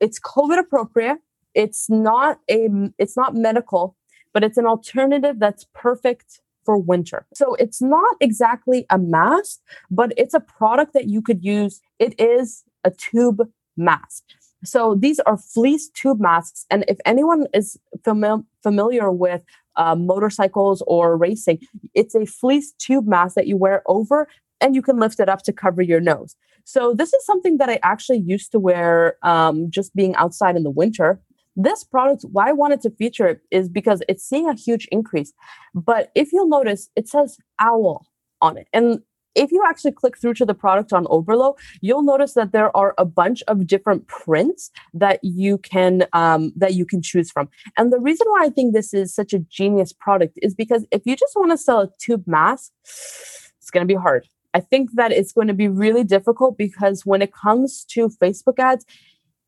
it's 0.00 0.20
COVID 0.20 0.58
appropriate. 0.58 1.18
It's 1.54 1.88
not 1.88 2.38
a, 2.50 2.68
it's 2.98 3.16
not 3.16 3.34
medical, 3.34 3.96
but 4.32 4.44
it's 4.44 4.58
an 4.58 4.66
alternative 4.66 5.38
that's 5.38 5.66
perfect 5.74 6.40
for 6.64 6.78
winter. 6.78 7.26
So 7.34 7.54
it's 7.54 7.82
not 7.82 8.14
exactly 8.20 8.86
a 8.90 8.98
mask, 8.98 9.60
but 9.90 10.12
it's 10.16 10.34
a 10.34 10.40
product 10.40 10.92
that 10.94 11.08
you 11.08 11.22
could 11.22 11.44
use. 11.44 11.80
It 11.98 12.18
is 12.20 12.64
a 12.84 12.90
tube 12.90 13.48
mask. 13.76 14.24
So 14.64 14.94
these 14.94 15.18
are 15.20 15.36
fleece 15.36 15.88
tube 15.88 16.20
masks. 16.20 16.66
And 16.70 16.84
if 16.88 16.98
anyone 17.04 17.46
is 17.52 17.78
fami- 18.04 18.44
familiar 18.62 19.10
with 19.10 19.42
uh, 19.76 19.94
motorcycles 19.94 20.82
or 20.86 21.16
racing. 21.16 21.58
It's 21.94 22.14
a 22.14 22.26
fleece 22.26 22.72
tube 22.72 23.06
mask 23.06 23.34
that 23.34 23.46
you 23.46 23.56
wear 23.56 23.82
over 23.86 24.28
and 24.60 24.74
you 24.74 24.82
can 24.82 24.98
lift 24.98 25.20
it 25.20 25.28
up 25.28 25.42
to 25.42 25.52
cover 25.52 25.82
your 25.82 26.00
nose. 26.00 26.36
So 26.64 26.94
this 26.94 27.12
is 27.12 27.24
something 27.26 27.58
that 27.58 27.68
I 27.68 27.80
actually 27.82 28.18
used 28.18 28.52
to 28.52 28.58
wear 28.58 29.16
um, 29.22 29.70
just 29.70 29.94
being 29.96 30.14
outside 30.14 30.56
in 30.56 30.62
the 30.62 30.70
winter. 30.70 31.20
This 31.56 31.84
product, 31.84 32.24
why 32.30 32.48
I 32.48 32.52
wanted 32.52 32.80
to 32.82 32.90
feature 32.90 33.26
it 33.26 33.40
is 33.50 33.68
because 33.68 34.02
it's 34.08 34.24
seeing 34.24 34.48
a 34.48 34.54
huge 34.54 34.88
increase. 34.92 35.32
But 35.74 36.10
if 36.14 36.32
you'll 36.32 36.48
notice, 36.48 36.88
it 36.96 37.08
says 37.08 37.36
owl 37.58 38.06
on 38.40 38.56
it. 38.56 38.68
And 38.72 39.00
if 39.34 39.50
you 39.50 39.62
actually 39.66 39.92
click 39.92 40.18
through 40.18 40.34
to 40.34 40.44
the 40.44 40.54
product 40.54 40.92
on 40.92 41.04
Oberlo, 41.06 41.56
you'll 41.80 42.02
notice 42.02 42.34
that 42.34 42.52
there 42.52 42.74
are 42.76 42.94
a 42.98 43.04
bunch 43.04 43.42
of 43.48 43.66
different 43.66 44.06
prints 44.06 44.70
that 44.94 45.20
you 45.22 45.58
can 45.58 46.06
um, 46.12 46.52
that 46.56 46.74
you 46.74 46.84
can 46.84 47.02
choose 47.02 47.30
from. 47.30 47.48
And 47.76 47.92
the 47.92 48.00
reason 48.00 48.26
why 48.30 48.44
I 48.44 48.50
think 48.50 48.74
this 48.74 48.92
is 48.92 49.14
such 49.14 49.32
a 49.32 49.38
genius 49.38 49.92
product 49.92 50.38
is 50.42 50.54
because 50.54 50.86
if 50.90 51.02
you 51.04 51.16
just 51.16 51.34
want 51.36 51.50
to 51.50 51.58
sell 51.58 51.80
a 51.80 51.88
tube 51.98 52.24
mask, 52.26 52.72
it's 52.84 53.70
going 53.70 53.86
to 53.86 53.92
be 53.92 53.98
hard. 53.98 54.26
I 54.54 54.60
think 54.60 54.92
that 54.94 55.12
it's 55.12 55.32
going 55.32 55.48
to 55.48 55.54
be 55.54 55.68
really 55.68 56.04
difficult 56.04 56.58
because 56.58 57.06
when 57.06 57.22
it 57.22 57.32
comes 57.32 57.84
to 57.90 58.08
Facebook 58.08 58.58
ads, 58.58 58.84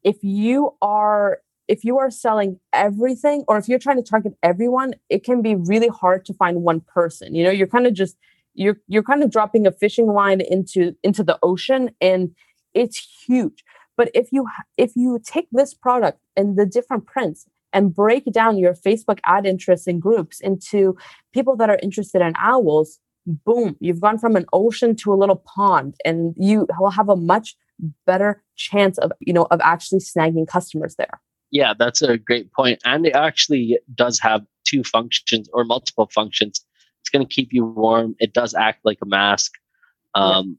if 0.03 0.17
you 0.23 0.75
are 0.81 1.41
if 1.67 1.83
you 1.83 1.99
are 1.99 2.11
selling 2.11 2.61
everything 2.75 3.43
or 3.49 3.57
if 3.57 3.69
you're 3.69 3.79
trying 3.79 3.97
to 3.97 4.03
target 4.03 4.35
everyone, 4.43 4.95
it 5.09 5.25
can 5.25 5.41
be 5.41 5.55
really 5.55 5.89
hard 5.89 6.25
to 6.27 6.35
find 6.35 6.63
one 6.63 6.81
person. 6.81 7.35
You 7.35 7.45
know, 7.45 7.51
you're 7.51 7.67
kind 7.67 7.87
of 7.87 7.95
just 7.95 8.17
you're 8.55 8.79
you're 8.87 9.03
kind 9.03 9.23
of 9.23 9.31
dropping 9.31 9.67
a 9.67 9.73
fishing 9.73 10.07
line 10.07 10.41
into 10.41 10.95
into 11.03 11.23
the 11.23 11.39
ocean 11.43 11.91
and 12.01 12.31
it's 12.73 13.25
huge. 13.27 13.65
But 13.97 14.11
if 14.15 14.29
you 14.33 14.47
if 14.77 14.93
you 14.97 15.21
take 15.25 15.49
this 15.53 15.75
product 15.75 16.19
and 16.37 16.57
the 16.57 16.67
different 16.67 17.07
prints 17.07 17.47
and 17.73 17.95
break 17.95 18.25
down 18.33 18.59
your 18.59 18.75
Facebook 18.75 19.19
ad 19.25 19.47
interests 19.47 19.87
and 19.87 20.01
groups 20.01 20.41
into 20.41 20.97
people 21.33 21.57
that 21.57 21.71
are 21.71 21.79
interested 21.83 22.23
in 22.23 22.33
owls, 22.37 22.99
boom, 23.27 23.77
you've 23.81 24.01
gone 24.01 24.19
from 24.19 24.37
an 24.37 24.47
ocean 24.53 24.97
to 24.97 25.13
a 25.13 25.17
little 25.17 25.43
pond 25.55 25.95
and 26.05 26.35
you 26.37 26.67
will 26.79 26.91
have 26.91 27.09
a 27.09 27.17
much 27.17 27.57
better 28.07 28.43
chance 28.57 28.99
of, 28.99 29.13
you 29.21 29.33
know, 29.33 29.47
of 29.51 29.61
actually 29.63 29.99
snagging 29.99 30.47
customers 30.47 30.95
there. 30.97 31.21
Yeah, 31.51 31.75
that's 31.79 32.03
a 32.03 32.19
great. 32.19 32.49
And 32.85 33.07
it 33.07 33.15
actually 33.15 33.79
does 33.95 34.19
have 34.21 34.43
two 34.65 34.83
functions 34.83 35.49
or 35.53 35.65
multiple 35.65 36.09
functions. 36.13 36.65
Going 37.15 37.27
to 37.27 37.35
keep 37.35 37.49
you 37.53 37.65
warm. 37.65 38.15
It 38.19 38.35
does 38.35 38.55
act 38.55 38.81
like 38.85 38.99
a 39.03 39.07
mask. 39.07 39.53
Um, 40.15 40.59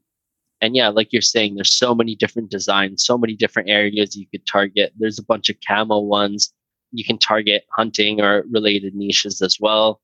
yeah. 0.60 0.66
And 0.66 0.76
yeah, 0.76 0.88
like 0.88 1.12
you're 1.12 1.22
saying, 1.22 1.54
there's 1.54 1.76
so 1.76 1.94
many 1.94 2.16
different 2.16 2.50
designs, 2.50 3.04
so 3.04 3.16
many 3.16 3.36
different 3.36 3.68
areas 3.68 4.16
you 4.16 4.26
could 4.32 4.46
target. 4.46 4.92
There's 4.98 5.18
a 5.18 5.24
bunch 5.24 5.50
of 5.50 5.56
camo 5.66 6.00
ones. 6.00 6.52
You 6.92 7.04
can 7.04 7.18
target 7.18 7.64
hunting 7.76 8.20
or 8.20 8.44
related 8.50 8.94
niches 8.94 9.42
as 9.42 9.58
well 9.60 10.00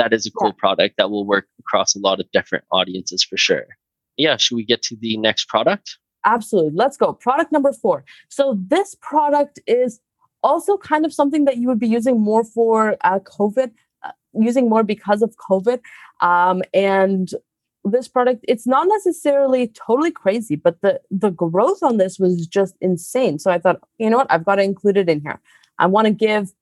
that 0.00 0.12
is 0.14 0.26
a 0.26 0.30
cool 0.30 0.48
yeah. 0.48 0.54
product 0.58 0.94
that 0.96 1.10
will 1.10 1.26
work 1.26 1.46
across 1.58 1.94
a 1.94 1.98
lot 1.98 2.20
of 2.20 2.30
different 2.32 2.64
audiences 2.72 3.22
for 3.22 3.36
sure. 3.36 3.66
Yeah, 4.16 4.38
should 4.38 4.56
we 4.56 4.64
get 4.64 4.82
to 4.84 4.96
the 4.96 5.16
next 5.18 5.48
product? 5.48 5.98
Absolutely. 6.24 6.72
Let's 6.74 6.96
go. 6.96 7.12
Product 7.12 7.52
number 7.52 7.72
four. 7.72 8.04
So, 8.28 8.58
this 8.68 8.96
product 9.00 9.60
is 9.66 10.00
also 10.42 10.78
kind 10.78 11.04
of 11.04 11.12
something 11.12 11.44
that 11.44 11.58
you 11.58 11.68
would 11.68 11.78
be 11.78 11.88
using 11.88 12.18
more 12.18 12.44
for 12.44 12.96
uh, 13.02 13.18
COVID, 13.20 13.72
using 14.34 14.68
more 14.68 14.82
because 14.82 15.22
of 15.22 15.34
COVID. 15.36 15.80
Um, 16.20 16.62
and 16.74 17.30
this 17.84 18.08
product, 18.08 18.44
it's 18.46 18.66
not 18.66 18.86
necessarily 18.88 19.68
totally 19.68 20.10
crazy, 20.10 20.54
but 20.54 20.80
the 20.82 21.00
the 21.10 21.30
growth 21.30 21.82
on 21.82 21.96
this 21.96 22.18
was 22.18 22.46
just 22.46 22.76
insane. 22.80 23.38
So 23.38 23.50
I 23.50 23.58
thought, 23.58 23.80
you 23.98 24.10
know 24.10 24.18
what, 24.18 24.30
I've 24.30 24.44
got 24.44 24.56
to 24.56 24.62
include 24.62 24.96
it 24.96 25.08
in 25.08 25.22
here. 25.22 25.40
I 25.78 25.86
want 25.86 26.06
to 26.06 26.12
give 26.12 26.52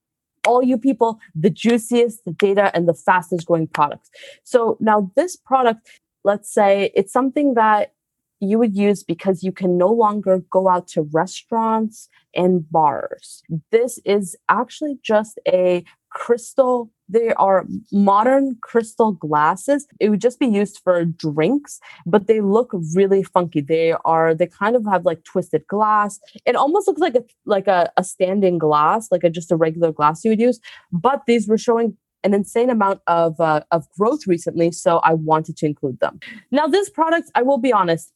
all 0.47 0.63
you 0.63 0.79
people 0.79 1.21
the 1.35 1.51
juiciest 1.51 2.21
data 2.39 2.71
and 2.75 2.89
the 2.89 2.95
fastest 2.95 3.47
growing 3.47 3.67
products. 3.67 4.11
So 4.45 4.77
now 4.81 5.11
this 5.17 5.37
product, 5.37 5.89
let's 6.25 6.53
say 6.53 6.93
it's 6.95 7.13
something 7.13 7.55
that 7.55 7.93
you 8.41 8.59
would 8.59 8.77
use 8.77 9.03
because 9.03 9.43
you 9.43 9.51
can 9.51 9.77
no 9.77 9.91
longer 9.93 10.45
go 10.51 10.69
out 10.69 10.87
to 10.89 11.03
restaurants 11.03 12.09
and 12.35 12.71
bars. 12.71 13.43
This 13.73 13.99
is 14.05 14.37
actually 14.49 14.99
just 15.03 15.41
a 15.49 15.85
crystal 16.19 16.91
they 17.11 17.33
are 17.35 17.65
modern 17.91 18.57
crystal 18.61 19.13
glasses. 19.13 19.87
It 19.99 20.11
would 20.11 20.21
just 20.21 20.39
be 20.39 20.47
used 20.47 20.81
for 20.83 21.05
drinks 21.05 21.81
but 22.05 22.27
they 22.27 22.41
look 22.41 22.71
really 22.95 23.23
funky. 23.23 23.61
They 23.61 23.95
are 24.05 24.35
they 24.35 24.49
kind 24.49 24.75
of 24.75 24.85
have 24.87 25.05
like 25.05 25.23
twisted 25.23 25.67
glass. 25.69 26.19
It 26.45 26.57
almost 26.57 26.89
looks 26.89 27.01
like 27.01 27.15
a 27.15 27.25
like 27.47 27.69
a, 27.69 27.91
a 27.97 28.03
standing 28.03 28.59
glass 28.59 29.09
like 29.13 29.25
a 29.25 29.31
just 29.31 29.53
a 29.53 29.57
regular 29.57 29.93
glass 29.93 30.25
you 30.25 30.31
would 30.33 30.41
use 30.41 30.59
but 30.91 31.23
these 31.27 31.47
were 31.47 31.59
showing 31.59 31.97
an 32.25 32.35
insane 32.35 32.69
amount 32.69 33.01
of 33.07 33.41
uh, 33.41 33.63
of 33.71 33.89
growth 33.97 34.27
recently 34.27 34.73
so 34.73 34.99
i 35.11 35.15
wanted 35.15 35.57
to 35.57 35.67
include 35.67 36.01
them. 36.01 36.19
Now 36.51 36.67
this 36.67 36.91
product 36.91 37.31
i 37.37 37.43
will 37.43 37.63
be 37.69 37.73
honest 37.73 38.13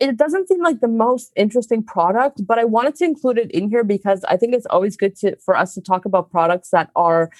it 0.00 0.16
doesn't 0.16 0.48
seem 0.48 0.62
like 0.62 0.80
the 0.80 0.88
most 0.88 1.32
interesting 1.36 1.82
product, 1.82 2.46
but 2.46 2.58
I 2.58 2.64
wanted 2.64 2.94
to 2.96 3.04
include 3.04 3.38
it 3.38 3.50
in 3.50 3.68
here 3.68 3.84
because 3.84 4.24
I 4.24 4.36
think 4.36 4.54
it's 4.54 4.66
always 4.66 4.96
good 4.96 5.16
to 5.16 5.36
for 5.36 5.56
us 5.56 5.74
to 5.74 5.80
talk 5.80 6.04
about 6.04 6.30
products 6.30 6.70
that 6.70 6.90
are 6.96 7.30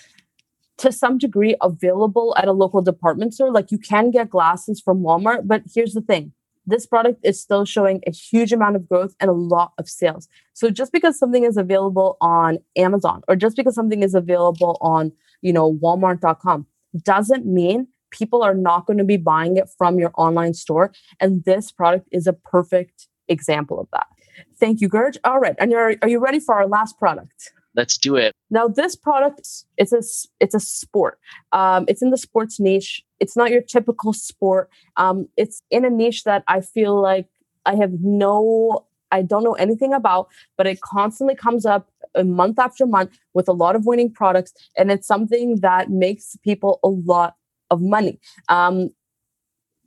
to 0.79 0.93
some 0.93 1.19
degree 1.19 1.57
available 1.63 2.35
at 2.37 2.49
a 2.49 2.53
local 2.53 2.83
department 2.83 3.35
store. 3.35 3.53
Like 3.53 3.71
you 3.71 3.79
can 3.79 4.11
get 4.11 4.31
glasses 4.31 4.81
from 4.81 5.01
Walmart, 5.01 5.43
but 5.47 5.63
here's 5.73 5.95
the 5.95 6.01
thing. 6.01 6.33
This 6.67 6.87
product 6.87 7.21
is 7.23 7.41
still 7.41 7.65
showing 7.65 8.01
a 8.07 8.11
huge 8.11 8.53
amount 8.53 8.77
of 8.77 8.89
growth 8.89 9.15
and 9.21 9.29
a 9.29 9.35
lot 9.35 9.73
of 9.79 9.89
sales. 9.89 10.29
So 10.55 10.71
just 10.71 10.93
because 10.93 11.19
something 11.19 11.45
is 11.45 11.57
available 11.57 12.17
on 12.21 12.59
Amazon 12.77 13.23
or 13.29 13.37
just 13.37 13.57
because 13.57 13.75
something 13.75 14.03
is 14.03 14.15
available 14.15 14.79
on, 14.81 15.13
you 15.43 15.53
know, 15.53 15.75
walmart.com 15.75 16.67
doesn't 17.03 17.47
mean 17.47 17.89
people 18.15 18.43
are 18.43 18.55
not 18.55 18.87
going 18.87 18.99
to 18.99 19.05
be 19.05 19.17
buying 19.17 19.57
it 19.57 19.69
from 19.77 19.99
your 19.99 20.13
online 20.17 20.55
store. 20.55 20.93
And 21.21 21.45
this 21.45 21.73
product 21.73 22.09
is 22.13 22.27
a 22.27 22.33
perfect 22.33 23.09
example 23.29 23.81
of 23.81 23.89
that. 23.93 24.07
Thank 24.59 24.81
you, 24.81 24.89
Gurj. 24.89 25.17
All 25.25 25.41
right. 25.41 25.57
And 25.59 25.71
you're, 25.71 25.97
are 26.03 26.09
you 26.09 26.21
ready 26.21 26.41
for 26.41 26.55
our 26.55 26.67
last 26.67 26.99
product? 26.99 27.53
Let's 27.77 27.99
do 27.99 28.15
it. 28.15 28.33
Now, 28.51 28.69
this 28.69 28.95
product 28.95 29.49
it's 29.77 29.93
a 29.93 30.03
it's 30.39 30.55
a 30.55 30.61
sport. 30.61 31.19
Um, 31.51 31.85
it's 31.89 32.03
in 32.03 32.11
the 32.11 32.17
sports 32.17 32.61
niche. 32.61 33.03
It's 33.19 33.37
not 33.37 33.51
your 33.51 33.63
typical 33.63 34.13
sport. 34.13 34.71
Um, 34.97 35.27
it's 35.37 35.61
in 35.71 35.85
a 35.85 35.91
niche 35.91 36.23
that 36.23 36.45
I 36.47 36.61
feel 36.61 37.01
like 37.03 37.27
I 37.67 37.75
have 37.75 37.95
no 38.01 38.87
I 39.11 39.23
don't 39.23 39.45
know 39.45 39.55
anything 39.55 39.93
about, 39.93 40.29
but 40.57 40.67
it 40.67 40.81
constantly 40.81 41.35
comes 41.35 41.67
up 41.67 41.91
month 42.23 42.59
after 42.59 42.87
month 42.87 43.19
with 43.33 43.49
a 43.49 43.53
lot 43.53 43.75
of 43.75 43.87
winning 43.87 44.13
products, 44.13 44.53
and 44.77 44.91
it's 44.91 45.07
something 45.07 45.57
that 45.61 45.91
makes 45.91 46.37
people 46.45 46.79
a 46.85 46.89
lot 46.89 47.35
of 47.71 47.81
money. 47.81 48.21
Um, 48.49 48.91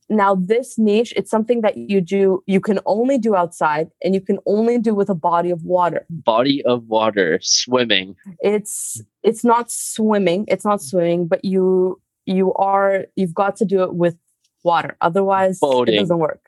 now, 0.10 0.36
this 0.36 0.78
niche, 0.78 1.14
it's 1.18 1.30
something 1.30 1.62
that 1.62 1.76
you 1.78 2.00
do, 2.00 2.42
you 2.48 2.62
can 2.62 2.80
only 2.86 3.18
do 3.18 3.36
outside 3.36 3.90
and 4.04 4.16
you 4.16 4.22
can 4.22 4.40
only 4.46 4.80
do 4.80 4.94
with 4.94 5.10
a 5.10 5.16
body 5.16 5.50
of 5.50 5.64
water. 5.64 6.06
Body 6.10 6.64
of 6.64 6.88
water, 6.88 7.40
swimming. 7.42 8.16
It's 8.40 9.02
it's 9.24 9.44
not 9.44 9.70
swimming, 9.70 10.46
it's 10.48 10.64
not 10.64 10.82
swimming, 10.82 11.28
but 11.28 11.44
you 11.44 12.02
you 12.26 12.54
are 12.54 13.06
you've 13.18 13.34
got 13.34 13.58
to 13.58 13.66
do 13.66 13.84
it 13.84 13.96
with 13.96 14.16
water. 14.64 14.96
Otherwise 15.02 15.60
boating. 15.60 15.96
it 15.96 16.00
doesn't 16.00 16.20
work. 16.20 16.42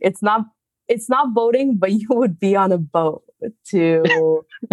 It's 0.00 0.22
not 0.22 0.46
it's 0.88 1.08
not 1.08 1.34
boating, 1.34 1.76
but 1.76 1.92
you 1.92 2.08
would 2.10 2.40
be 2.40 2.56
on 2.56 2.72
a 2.72 2.78
boat 2.78 3.22
to 3.68 4.02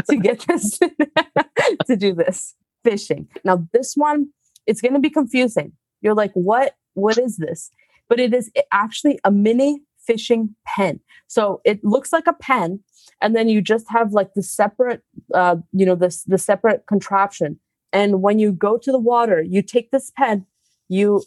to 0.10 0.18
get 0.22 0.40
this 0.48 0.80
to 1.86 1.96
do 1.96 2.14
this. 2.14 2.56
Fishing. 2.84 3.28
Now 3.44 3.68
this 3.72 3.94
one, 3.96 4.30
it's 4.66 4.82
gonna 4.82 5.00
be 5.00 5.12
confusing. 5.12 5.74
You're 6.06 6.16
like, 6.16 6.32
what 6.34 6.76
what 6.94 7.18
is 7.18 7.36
this? 7.36 7.72
but 8.10 8.20
it 8.20 8.34
is 8.34 8.52
actually 8.72 9.20
a 9.24 9.32
mini 9.32 9.82
fishing 10.00 10.56
pen. 10.66 11.00
So 11.28 11.62
it 11.66 11.84
looks 11.84 12.14
like 12.14 12.28
a 12.28 12.34
pen, 12.34 12.82
and 13.22 13.36
then 13.36 13.50
you 13.50 13.62
just 13.62 13.86
have 13.90 14.14
like 14.14 14.34
the 14.36 14.44
separate, 14.44 15.02
uh, 15.34 15.58
you 15.72 15.86
know, 15.86 15.96
this 15.96 16.24
the 16.24 16.38
separate 16.38 16.86
contraption. 16.88 17.60
And 17.92 18.22
when 18.22 18.40
you 18.40 18.52
go 18.52 18.78
to 18.78 18.92
the 18.92 19.00
water, 19.00 19.42
you 19.42 19.62
take 19.62 19.92
this 19.92 20.12
pen, 20.18 20.46
you 20.90 21.24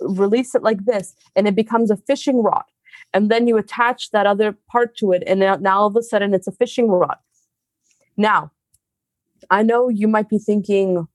release 0.00 0.54
it 0.54 0.62
like 0.62 0.84
this, 0.84 1.14
and 1.34 1.46
it 1.48 1.54
becomes 1.54 1.90
a 1.90 1.96
fishing 1.96 2.42
rod. 2.42 2.64
And 3.12 3.30
then 3.30 3.46
you 3.46 3.56
attach 3.56 4.10
that 4.10 4.26
other 4.26 4.56
part 4.70 4.96
to 4.98 5.12
it, 5.12 5.22
and 5.26 5.40
now, 5.40 5.56
now 5.56 5.80
all 5.80 5.86
of 5.86 5.96
a 5.96 6.02
sudden 6.02 6.32
it's 6.32 6.46
a 6.46 6.52
fishing 6.52 6.88
rod. 6.88 7.16
Now, 8.16 8.52
I 9.50 9.62
know 9.62 9.88
you 9.88 10.08
might 10.08 10.28
be 10.28 10.38
thinking, 10.38 11.06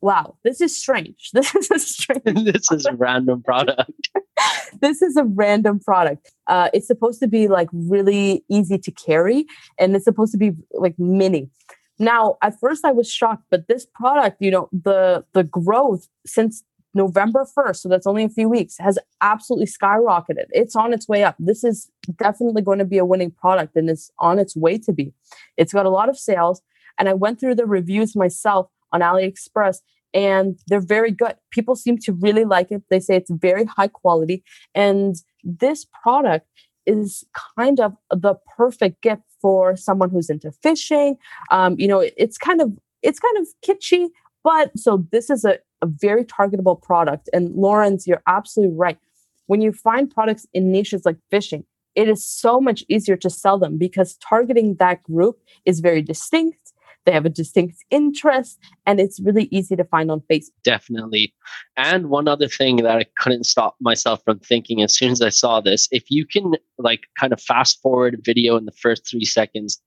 wow, 0.00 0.36
this 0.44 0.60
is 0.60 0.76
strange. 0.76 1.30
This 1.34 1.54
is 1.54 1.70
a 1.70 1.78
strange. 1.78 2.44
this 2.52 2.70
is 2.70 2.86
a 2.86 2.94
random 2.94 3.42
product. 3.42 3.90
this 4.80 5.02
is 5.02 5.16
a 5.16 5.24
random 5.24 5.80
product. 5.80 6.32
Uh, 6.46 6.68
it's 6.72 6.86
supposed 6.86 7.20
to 7.20 7.28
be 7.28 7.48
like 7.48 7.68
really 7.72 8.44
easy 8.48 8.78
to 8.78 8.90
carry, 8.90 9.46
and 9.78 9.94
it's 9.94 10.04
supposed 10.04 10.32
to 10.32 10.38
be 10.38 10.52
like 10.72 10.98
mini. 10.98 11.50
Now, 11.98 12.36
at 12.42 12.58
first, 12.60 12.84
I 12.84 12.92
was 12.92 13.10
shocked, 13.10 13.44
but 13.50 13.68
this 13.68 13.86
product, 13.94 14.36
you 14.40 14.50
know, 14.50 14.68
the 14.72 15.24
the 15.32 15.44
growth 15.44 16.08
since 16.26 16.62
November 16.96 17.46
1st, 17.56 17.76
so 17.76 17.88
that's 17.88 18.06
only 18.06 18.24
a 18.24 18.28
few 18.28 18.48
weeks, 18.48 18.78
has 18.78 18.98
absolutely 19.20 19.66
skyrocketed. 19.66 20.46
It's 20.50 20.74
on 20.74 20.94
its 20.94 21.06
way 21.06 21.22
up. 21.22 21.36
This 21.38 21.62
is 21.62 21.90
definitely 22.18 22.62
going 22.62 22.78
to 22.78 22.84
be 22.86 22.98
a 22.98 23.04
winning 23.04 23.30
product 23.30 23.76
and 23.76 23.90
it's 23.90 24.10
on 24.18 24.38
its 24.38 24.56
way 24.56 24.78
to 24.78 24.92
be. 24.92 25.12
It's 25.58 25.74
got 25.74 25.86
a 25.86 25.90
lot 25.90 26.08
of 26.08 26.18
sales. 26.18 26.62
And 26.98 27.08
I 27.08 27.12
went 27.12 27.38
through 27.38 27.56
the 27.56 27.66
reviews 27.66 28.16
myself 28.16 28.70
on 28.92 29.00
AliExpress 29.00 29.78
and 30.14 30.58
they're 30.66 30.80
very 30.80 31.10
good. 31.10 31.34
People 31.50 31.76
seem 31.76 31.98
to 31.98 32.12
really 32.12 32.44
like 32.44 32.70
it. 32.70 32.82
They 32.88 33.00
say 33.00 33.16
it's 33.16 33.30
very 33.30 33.64
high 33.64 33.88
quality. 33.88 34.42
And 34.74 35.14
this 35.44 35.86
product 36.02 36.46
is 36.86 37.24
kind 37.56 37.80
of 37.80 37.94
the 38.10 38.36
perfect 38.56 39.02
gift 39.02 39.22
for 39.40 39.76
someone 39.76 40.10
who's 40.10 40.30
into 40.30 40.52
fishing. 40.62 41.16
Um, 41.50 41.76
you 41.78 41.88
know, 41.88 42.00
it, 42.00 42.14
it's 42.16 42.38
kind 42.38 42.60
of 42.60 42.72
it's 43.02 43.18
kind 43.18 43.36
of 43.38 43.46
kitschy, 43.66 44.08
but 44.42 44.76
so 44.78 45.06
this 45.12 45.28
is 45.28 45.44
a, 45.44 45.58
a 45.82 45.86
very 45.86 46.24
targetable 46.24 46.80
product. 46.80 47.28
And 47.32 47.54
Lawrence, 47.54 48.06
you're 48.06 48.22
absolutely 48.26 48.74
right. 48.76 48.98
When 49.46 49.60
you 49.60 49.72
find 49.72 50.10
products 50.10 50.46
in 50.54 50.72
niches 50.72 51.02
like 51.04 51.18
fishing, 51.30 51.64
it 51.94 52.08
is 52.08 52.24
so 52.24 52.60
much 52.60 52.84
easier 52.88 53.16
to 53.16 53.30
sell 53.30 53.58
them 53.58 53.78
because 53.78 54.16
targeting 54.16 54.76
that 54.78 55.02
group 55.02 55.40
is 55.64 55.80
very 55.80 56.02
distinct. 56.02 56.72
They 57.06 57.12
have 57.12 57.24
a 57.24 57.30
distinct 57.30 57.84
interest 57.90 58.58
and 58.84 59.00
it's 59.00 59.20
really 59.20 59.48
easy 59.52 59.76
to 59.76 59.84
find 59.84 60.10
on 60.10 60.22
Facebook. 60.30 60.50
Definitely. 60.64 61.32
And 61.76 62.10
one 62.10 62.28
other 62.28 62.48
thing 62.48 62.76
that 62.78 62.98
I 62.98 63.06
couldn't 63.18 63.44
stop 63.44 63.76
myself 63.80 64.22
from 64.24 64.40
thinking 64.40 64.82
as 64.82 64.94
soon 64.94 65.12
as 65.12 65.22
I 65.22 65.28
saw 65.28 65.60
this, 65.60 65.88
if 65.92 66.04
you 66.10 66.26
can 66.26 66.54
like 66.78 67.04
kind 67.18 67.32
of 67.32 67.40
fast 67.40 67.80
forward 67.80 68.20
video 68.24 68.56
in 68.56 68.66
the 68.66 68.72
first 68.72 69.08
three 69.08 69.24
seconds 69.24 69.80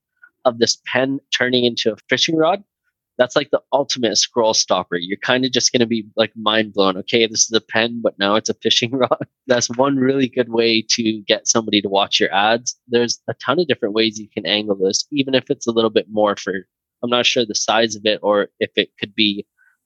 of 0.46 0.60
this 0.60 0.82
pen 0.86 1.20
turning 1.38 1.66
into 1.66 1.92
a 1.92 1.98
fishing 2.10 2.38
rod, 2.38 2.64
that's 3.20 3.36
like 3.36 3.52
the 3.52 3.62
ultimate 3.74 4.18
scroll 4.18 4.54
stopper. 4.54 4.96
You're 4.96 5.18
kind 5.18 5.44
of 5.44 5.52
just 5.52 5.74
going 5.74 5.82
to 5.82 5.86
be 5.86 6.08
like 6.16 6.32
mind 6.38 6.74
blown. 6.74 6.96
Okay, 6.98 7.28
this 7.28 7.44
is 7.44 7.52
a 7.52 7.60
pen, 7.60 8.00
but 8.02 8.18
now 8.18 8.36
it's 8.36 8.50
a 8.50 8.54
fishing 8.54 8.92
rod. 8.94 9.28
That's 9.46 9.70
one 9.72 9.98
really 9.98 10.30
good 10.30 10.50
way 10.50 10.86
to 10.92 11.22
get 11.28 11.48
somebody 11.48 11.82
to 11.82 11.90
watch 11.90 12.20
your 12.20 12.34
ads. 12.34 12.80
There's 12.88 13.20
a 13.28 13.34
ton 13.34 13.60
of 13.60 13.68
different 13.68 13.94
ways 13.94 14.18
you 14.18 14.30
can 14.34 14.46
angle 14.46 14.78
this, 14.78 15.06
even 15.12 15.36
if 15.36 15.50
it's 15.50 15.68
a 15.68 15.72
little 15.72 15.90
bit 15.90 16.08
more 16.10 16.38
for, 16.38 16.66
I'm 17.04 17.10
not 17.10 17.26
sure 17.26 17.46
the 17.46 17.56
size 17.56 17.96
of 17.96 18.06
it 18.06 18.20
or 18.22 18.50
if 18.60 18.72
it 18.76 18.90
could 19.00 19.16
be 19.16 19.46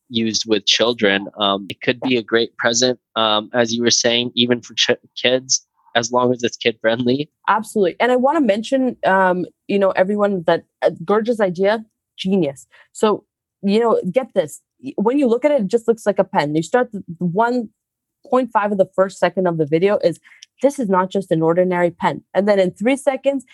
used 0.10 0.46
with 0.48 0.65
children. 0.65 1.27
Um, 1.38 1.67
it 1.70 1.82
could 1.82 2.00
be 2.01 2.17
a 2.17 2.24
great 2.24 2.55
present, 2.58 3.00
um, 3.15 3.50
as 3.53 3.74
you 3.74 3.82
were 3.82 3.91
saying, 3.91 4.32
even 4.36 4.62
for 4.62 4.74
ch- 4.75 4.91
kids 5.15 5.65
as 5.96 6.12
long 6.12 6.32
as 6.32 6.43
it's 6.43 6.58
kid 6.58 6.77
friendly. 6.82 7.29
Absolutely. 7.48 7.96
And 8.00 8.12
I 8.12 8.15
want 8.15 8.38
to 8.38 8.41
mention, 8.41 8.98
um, 9.05 9.46
you 9.67 9.77
know, 9.77 9.91
everyone 9.91 10.43
that 10.43 10.63
uh, 10.82 10.91
idea 11.39 11.86
genius. 12.17 12.67
So, 12.91 13.25
you 13.62 13.79
know, 13.79 14.01
get 14.12 14.34
this. 14.34 14.62
When 14.96 15.17
you 15.17 15.27
look 15.27 15.46
at 15.46 15.51
it, 15.51 15.62
it 15.62 15.67
just 15.67 15.88
looks 15.88 16.05
like 16.05 16.20
a 16.20 16.24
pen. 16.24 16.55
You 16.55 16.63
start 16.63 16.91
the 16.91 17.03
1.5 17.22 18.72
of 18.72 18.77
the 18.77 18.89
first 18.96 19.20
second 19.20 19.48
of 19.48 19.58
the 19.58 19.65
video 19.65 19.98
is 20.03 20.20
this 20.62 20.79
is 20.79 20.89
not 20.89 21.10
just 21.10 21.32
an 21.32 21.41
ordinary 21.41 21.91
pen. 21.91 22.24
And 22.34 22.48
then 22.48 22.60
in 22.60 22.72
three 22.72 22.98
seconds, 22.98 23.46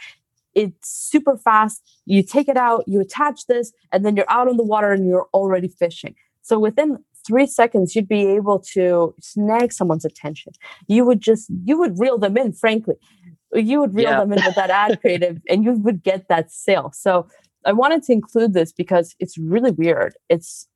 it's 0.55 0.89
super 0.89 1.37
fast. 1.37 1.81
You 2.05 2.23
take 2.23 2.47
it 2.47 2.57
out, 2.57 2.83
you 2.87 2.99
attach 2.99 3.45
this, 3.47 3.71
and 3.91 4.05
then 4.05 4.15
you're 4.15 4.29
out 4.29 4.47
on 4.47 4.57
the 4.57 4.63
water 4.63 4.91
and 4.91 5.07
you're 5.07 5.27
already 5.33 5.67
fishing. 5.67 6.15
So 6.41 6.59
within 6.59 6.97
three 7.25 7.45
seconds, 7.45 7.95
you'd 7.95 8.07
be 8.07 8.25
able 8.25 8.59
to 8.73 9.13
snag 9.21 9.71
someone's 9.71 10.05
attention. 10.05 10.53
You 10.87 11.05
would 11.05 11.21
just, 11.21 11.49
you 11.63 11.77
would 11.77 11.99
reel 11.99 12.17
them 12.17 12.37
in, 12.37 12.53
frankly. 12.53 12.95
You 13.53 13.79
would 13.81 13.93
reel 13.93 14.09
yeah. 14.09 14.19
them 14.19 14.33
in 14.33 14.43
with 14.43 14.55
that 14.55 14.69
ad 14.71 14.99
creative 15.01 15.39
and 15.49 15.63
you 15.63 15.73
would 15.73 16.03
get 16.03 16.27
that 16.29 16.51
sale. 16.51 16.91
So 16.93 17.27
I 17.65 17.73
wanted 17.73 18.03
to 18.03 18.13
include 18.13 18.53
this 18.53 18.71
because 18.71 19.15
it's 19.19 19.37
really 19.37 19.71
weird. 19.71 20.15
It's, 20.29 20.67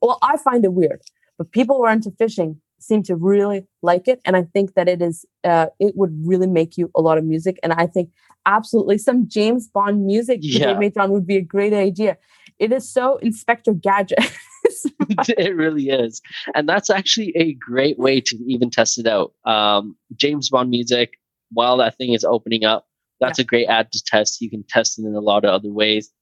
well, 0.00 0.18
I 0.22 0.36
find 0.38 0.64
it 0.64 0.72
weird, 0.72 1.02
but 1.36 1.52
people 1.52 1.76
who 1.76 1.84
are 1.84 1.92
into 1.92 2.10
fishing 2.12 2.60
seem 2.80 3.02
to 3.04 3.16
really 3.16 3.66
like 3.82 4.08
it. 4.08 4.20
And 4.24 4.36
I 4.36 4.42
think 4.42 4.74
that 4.74 4.88
it 4.88 5.02
is, 5.02 5.24
uh, 5.44 5.66
it 5.78 5.94
would 5.96 6.14
really 6.24 6.46
make 6.46 6.76
you 6.76 6.90
a 6.94 7.00
lot 7.00 7.18
of 7.18 7.24
music. 7.24 7.58
And 7.62 7.72
I 7.72 7.86
think 7.86 8.10
absolutely 8.46 8.98
some 8.98 9.28
James 9.28 9.68
Bond 9.68 10.06
music 10.06 10.40
yeah. 10.42 10.78
John 10.94 11.10
would 11.10 11.26
be 11.26 11.36
a 11.36 11.42
great 11.42 11.72
idea. 11.72 12.16
It 12.58 12.72
is 12.72 12.90
so 12.90 13.16
Inspector 13.18 13.72
Gadget. 13.74 14.18
it 15.28 15.54
really 15.54 15.88
is. 15.88 16.20
And 16.54 16.68
that's 16.68 16.90
actually 16.90 17.32
a 17.36 17.54
great 17.54 17.98
way 17.98 18.20
to 18.20 18.36
even 18.46 18.70
test 18.70 18.98
it 18.98 19.06
out. 19.06 19.32
Um, 19.44 19.96
James 20.16 20.50
Bond 20.50 20.70
music, 20.70 21.14
while 21.50 21.76
that 21.78 21.96
thing 21.96 22.12
is 22.12 22.24
opening 22.24 22.64
up, 22.64 22.86
that's 23.20 23.38
yeah. 23.38 23.44
a 23.44 23.46
great 23.46 23.66
ad 23.66 23.90
to 23.92 24.02
test. 24.06 24.40
You 24.40 24.50
can 24.50 24.64
test 24.68 24.98
it 24.98 25.04
in 25.04 25.14
a 25.14 25.20
lot 25.20 25.44
of 25.44 25.50
other 25.50 25.70
ways. 25.72 26.12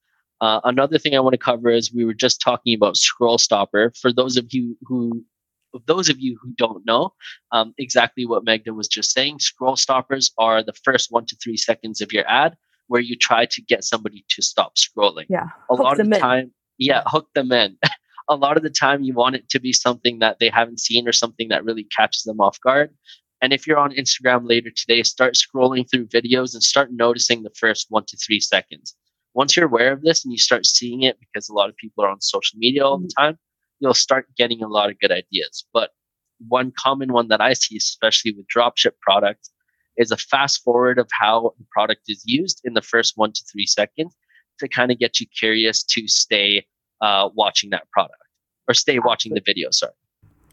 Uh, 0.40 0.60
another 0.64 0.98
thing 0.98 1.14
I 1.14 1.20
want 1.20 1.32
to 1.32 1.38
cover 1.38 1.70
is 1.70 1.92
we 1.92 2.04
were 2.04 2.14
just 2.14 2.40
talking 2.40 2.74
about 2.74 2.96
scroll 2.96 3.38
stopper. 3.38 3.92
For 4.00 4.12
those 4.12 4.36
of 4.36 4.46
you 4.50 4.76
who 4.82 5.24
those 5.86 6.08
of 6.08 6.18
you 6.18 6.38
who 6.40 6.52
don't 6.56 6.84
know 6.86 7.12
um, 7.52 7.74
exactly 7.78 8.26
what 8.26 8.44
Magda 8.44 8.74
was 8.74 8.88
just 8.88 9.12
saying, 9.12 9.40
scroll 9.40 9.76
stoppers 9.76 10.30
are 10.38 10.62
the 10.62 10.72
first 10.84 11.10
one 11.10 11.26
to 11.26 11.36
three 11.36 11.56
seconds 11.56 12.00
of 12.00 12.12
your 12.12 12.28
ad 12.28 12.56
where 12.88 13.00
you 13.00 13.16
try 13.16 13.46
to 13.46 13.62
get 13.62 13.84
somebody 13.84 14.24
to 14.30 14.42
stop 14.42 14.74
scrolling. 14.76 15.26
Yeah. 15.28 15.48
A 15.70 15.74
lot 15.74 15.98
of 15.98 16.08
the 16.08 16.18
time, 16.18 16.52
yeah, 16.78 17.02
hook 17.06 17.28
them 17.34 17.50
in. 17.52 17.76
a 18.28 18.36
lot 18.36 18.56
of 18.56 18.62
the 18.62 18.70
time, 18.70 19.02
you 19.02 19.14
want 19.14 19.36
it 19.36 19.48
to 19.50 19.60
be 19.60 19.72
something 19.72 20.20
that 20.20 20.38
they 20.38 20.48
haven't 20.48 20.80
seen 20.80 21.08
or 21.08 21.12
something 21.12 21.48
that 21.48 21.64
really 21.64 21.84
catches 21.84 22.22
them 22.24 22.40
off 22.40 22.60
guard. 22.60 22.90
And 23.42 23.52
if 23.52 23.66
you're 23.66 23.78
on 23.78 23.92
Instagram 23.92 24.48
later 24.48 24.70
today, 24.74 25.02
start 25.02 25.34
scrolling 25.34 25.88
through 25.90 26.06
videos 26.06 26.54
and 26.54 26.62
start 26.62 26.90
noticing 26.92 27.42
the 27.42 27.52
first 27.58 27.86
one 27.90 28.04
to 28.06 28.16
three 28.16 28.40
seconds 28.40 28.94
once 29.36 29.54
you're 29.54 29.66
aware 29.66 29.92
of 29.92 30.00
this 30.00 30.24
and 30.24 30.32
you 30.32 30.38
start 30.38 30.64
seeing 30.64 31.02
it 31.02 31.18
because 31.20 31.50
a 31.50 31.52
lot 31.52 31.68
of 31.68 31.76
people 31.76 32.02
are 32.02 32.08
on 32.08 32.20
social 32.22 32.58
media 32.58 32.82
all 32.82 32.96
the 32.96 33.06
mm-hmm. 33.06 33.22
time, 33.26 33.38
you'll 33.80 33.94
start 33.94 34.26
getting 34.36 34.62
a 34.62 34.68
lot 34.68 34.90
of 34.90 34.98
good 35.00 35.12
ideas. 35.12 35.66
But 35.72 35.90
one 36.48 36.72
common 36.78 37.12
one 37.12 37.28
that 37.28 37.40
I 37.40 37.52
see, 37.54 37.76
especially 37.76 38.32
with 38.32 38.46
dropship 38.54 38.92
products, 39.00 39.50
is 39.96 40.10
a 40.10 40.16
fast 40.16 40.62
forward 40.62 40.98
of 40.98 41.08
how 41.12 41.54
the 41.58 41.64
product 41.70 42.02
is 42.08 42.22
used 42.26 42.60
in 42.64 42.74
the 42.74 42.82
first 42.82 43.14
one 43.16 43.32
to 43.32 43.42
three 43.50 43.66
seconds 43.66 44.14
to 44.60 44.68
kind 44.68 44.90
of 44.90 44.98
get 44.98 45.20
you 45.20 45.26
curious 45.38 45.82
to 45.82 46.06
stay 46.08 46.66
uh, 47.00 47.28
watching 47.34 47.70
that 47.70 47.90
product 47.90 48.20
or 48.68 48.74
stay 48.74 48.98
watching 48.98 49.34
the 49.34 49.42
video. 49.44 49.68
Sorry. 49.70 49.92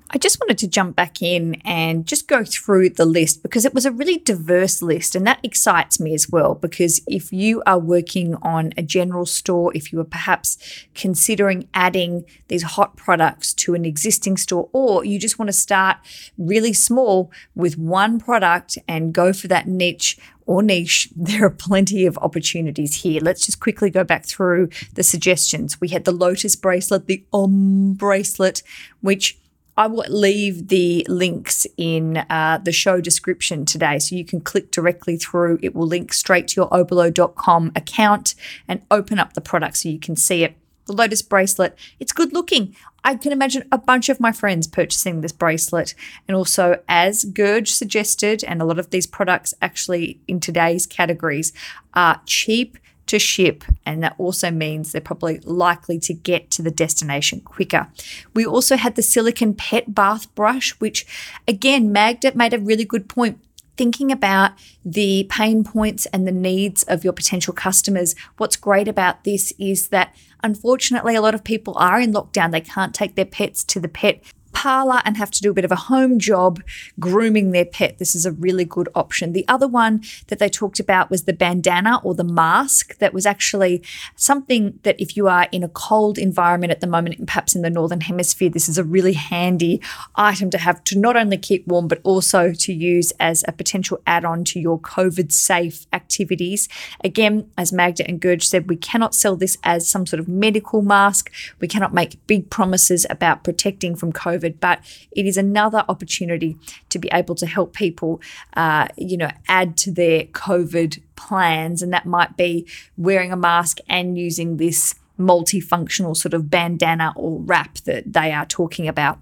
I 0.10 0.18
just 0.20 0.40
wanted 0.40 0.60
to 0.60 0.68
jump 0.68 0.96
back 0.96 1.22
in 1.22 1.56
and 1.66 2.06
just 2.06 2.28
go 2.28 2.44
through 2.44 2.92
the 2.92 3.06
list 3.06 3.42
because 3.42 3.66
it 3.66 3.74
was 3.74 3.86
a 3.86 3.92
really 3.92 4.20
diverse 4.20 4.82
list. 4.82 5.16
And 5.16 5.26
that 5.26 5.40
excites 5.42 6.00
me 6.00 6.14
as 6.14 6.30
well. 6.30 6.54
Because 6.56 7.02
if 7.08 7.34
you 7.34 7.64
are 7.66 7.80
working 7.80 8.36
on 8.44 8.74
a 8.78 8.84
general 8.84 9.26
store, 9.26 9.72
if 9.76 9.92
you 9.92 10.00
are 10.00 10.06
perhaps 10.06 10.86
considering 10.94 11.68
adding 11.74 12.26
these 12.48 12.64
hot 12.64 12.96
products 12.96 13.54
to 13.56 13.74
an 13.74 13.86
existing 13.86 14.38
store, 14.38 14.70
or 14.72 15.04
you 15.04 15.18
just 15.18 15.40
want 15.40 15.50
to 15.50 15.54
start 15.54 15.98
really 16.38 16.74
small 16.74 17.32
with 17.56 17.78
one 17.78 18.20
product 18.20 18.78
and 18.88 19.14
go 19.14 19.34
for 19.34 19.48
that 19.48 19.68
niche 19.68 20.20
or 20.46 20.62
niche, 20.62 21.10
there 21.16 21.46
are 21.46 21.50
plenty 21.50 22.06
of 22.06 22.18
opportunities 22.20 23.02
here. 23.02 23.22
Let's 23.22 23.46
just 23.46 23.60
quickly 23.60 23.90
go 23.90 24.04
back 24.04 24.28
through 24.28 24.70
the 24.94 25.04
suggestions. 25.04 25.82
We 25.82 25.90
had 25.90 26.06
the 26.06 26.12
Lotus 26.12 26.56
bracelet, 26.56 27.08
the 27.08 27.24
Om 27.34 27.94
bracelet, 27.94 28.62
which 29.02 29.40
I 29.76 29.88
will 29.88 30.06
leave 30.08 30.68
the 30.68 31.06
links 31.10 31.66
in 31.78 32.18
uh, 32.30 32.60
the 32.64 32.72
show 32.72 33.02
description 33.02 33.66
today 33.66 34.00
so 34.00 34.16
you 34.16 34.26
can 34.26 34.42
click 34.42 34.72
directly 34.72 35.18
through. 35.18 35.60
It 35.62 35.74
will 35.74 35.88
link 35.88 36.14
straight 36.14 36.48
to 36.50 36.62
your 36.62 36.70
oberlo.com 36.70 37.72
account 37.76 38.36
and 38.68 38.86
open 38.92 39.18
up 39.18 39.34
the 39.34 39.42
product 39.42 39.78
so 39.78 39.90
you 39.90 40.00
can 40.00 40.16
see 40.16 40.44
it. 40.44 40.56
The 40.86 40.94
Lotus 40.94 41.22
bracelet, 41.22 41.78
it's 42.00 42.12
good 42.12 42.34
looking. 42.34 42.76
I 43.06 43.16
can 43.16 43.32
imagine 43.32 43.68
a 43.72 43.78
bunch 43.78 44.10
of 44.10 44.20
my 44.20 44.32
friends 44.32 44.68
purchasing 44.68 45.22
this 45.22 45.32
bracelet. 45.32 45.96
And 46.28 46.36
also, 46.36 46.82
as 46.88 47.26
Gurj 47.26 47.70
suggested, 47.70 48.44
and 48.44 48.62
a 48.62 48.66
lot 48.66 48.80
of 48.80 48.90
these 48.90 49.08
products 49.08 49.54
actually 49.62 50.20
in 50.28 50.40
today's 50.40 50.86
categories 50.86 51.54
are 51.94 52.22
cheap 52.26 52.78
to 53.14 53.20
ship, 53.20 53.64
and 53.86 54.02
that 54.02 54.16
also 54.18 54.50
means 54.50 54.92
they're 54.92 55.02
probably 55.02 55.40
likely 55.42 56.00
to 56.00 56.14
get 56.14 56.50
to 56.50 56.64
the 56.64 56.72
destination 56.72 57.40
quicker. 57.42 57.88
We 58.34 58.44
also 58.44 58.76
had 58.76 58.96
the 58.96 59.04
silicon 59.04 59.54
pet 59.54 59.94
bath 59.94 60.34
brush, 60.34 60.72
which 60.80 61.06
again, 61.48 61.92
Magda 61.92 62.36
made 62.36 62.54
a 62.54 62.60
really 62.60 62.86
good 62.86 63.08
point. 63.08 63.40
Thinking 63.76 64.12
about 64.12 64.52
the 64.86 65.28
pain 65.32 65.64
points 65.64 66.06
and 66.08 66.28
the 66.28 66.32
needs 66.32 66.84
of 66.84 67.04
your 67.04 67.14
potential 67.14 67.54
customers. 67.54 68.14
What's 68.38 68.56
great 68.56 68.88
about 68.88 69.24
this 69.24 69.52
is 69.58 69.88
that 69.88 70.16
unfortunately, 70.44 71.16
a 71.16 71.22
lot 71.22 71.34
of 71.34 71.44
people 71.44 71.76
are 71.78 72.00
in 72.00 72.14
lockdown. 72.14 72.52
They 72.52 72.62
can't 72.62 72.94
take 72.94 73.16
their 73.16 73.26
pets 73.26 73.64
to 73.66 73.80
the 73.80 73.88
pet 73.88 74.22
parlor 74.54 75.02
and 75.04 75.18
have 75.18 75.32
to 75.32 75.42
do 75.42 75.52
a 75.52 75.54
bit 75.54 75.66
of 75.66 75.72
a 75.72 75.76
home 75.76 76.20
job 76.20 76.62
grooming 77.00 77.52
their 77.52 77.66
pet, 77.66 77.98
this 77.98 78.16
is 78.16 78.26
a 78.26 78.32
really 78.32 78.66
good 78.66 78.90
option. 78.96 79.34
The 79.34 79.46
other 79.48 79.68
one 79.68 80.04
that 80.28 80.40
they 80.40 80.50
talked 80.50 80.80
about 80.80 81.10
was 81.10 81.24
the 81.24 81.34
bandana 81.34 82.00
or 82.04 82.14
the 82.14 82.24
mask 82.24 82.98
that 83.00 83.14
was 83.14 83.26
actually 83.26 83.84
something 84.16 84.80
that 84.84 85.00
if 85.00 85.18
you 85.18 85.28
are 85.28 85.48
in 85.52 85.64
a 85.64 85.70
cold 85.70 86.18
environment 86.18 86.72
at 86.72 86.82
the 86.82 86.88
moment, 86.88 87.26
perhaps 87.26 87.56
in 87.56 87.62
the 87.62 87.70
northern 87.70 88.02
hemisphere, 88.02 88.50
this 88.50 88.70
is 88.70 88.78
a 88.78 88.84
really 88.84 89.14
handy 89.14 89.82
item 90.16 90.50
to 90.52 90.58
have 90.58 90.84
to 90.86 90.98
not 90.98 91.16
only 91.16 91.38
keep 91.38 91.68
warm 91.68 91.88
but 91.88 92.00
also 92.04 92.54
to 92.54 92.74
use 92.74 93.12
as 93.20 93.44
a 93.48 93.52
potential 93.52 94.00
add-on 94.06 94.44
to 94.44 94.60
your 94.60 94.80
COVID 94.80 95.32
safe 95.32 95.86
activities. 95.92 96.70
Again, 97.04 97.50
as 97.58 97.74
Magda 97.74 98.08
and 98.08 98.22
Gurj 98.22 98.44
said, 98.44 98.70
we 98.70 98.76
cannot 98.76 99.16
sell 99.16 99.36
this 99.36 99.58
as 99.64 99.90
some 99.90 100.06
sort 100.06 100.20
of 100.20 100.28
medical 100.28 100.82
mask. 100.82 101.32
We 101.60 101.68
cannot 101.68 101.94
make 101.94 102.26
big 102.28 102.50
promises 102.50 103.06
about 103.10 103.44
protecting 103.44 103.96
from 103.96 104.14
COVID 104.14 104.43
COVID, 104.44 104.60
but 104.60 104.80
it 105.12 105.26
is 105.26 105.38
another 105.38 105.84
opportunity 105.88 106.58
to 106.90 107.00
be 107.00 107.10
able 107.12 107.36
to 107.36 107.46
help 107.46 107.74
people, 107.74 108.22
uh, 108.56 108.88
you 108.98 109.18
know, 109.18 109.30
add 109.48 109.78
to 109.78 109.92
their 109.92 110.26
COVID 110.26 111.02
plans. 111.16 111.82
And 111.82 111.94
that 111.94 112.06
might 112.06 112.38
be 112.38 112.68
wearing 112.98 113.32
a 113.32 113.38
mask 113.38 113.80
and 113.88 114.18
using 114.18 114.58
this 114.58 114.96
multifunctional 115.20 116.18
sort 116.18 116.34
of 116.34 116.50
bandana 116.50 117.14
or 117.16 117.40
wrap 117.40 117.76
that 117.86 118.14
they 118.14 118.32
are 118.32 118.46
talking 118.46 118.88
about. 118.88 119.20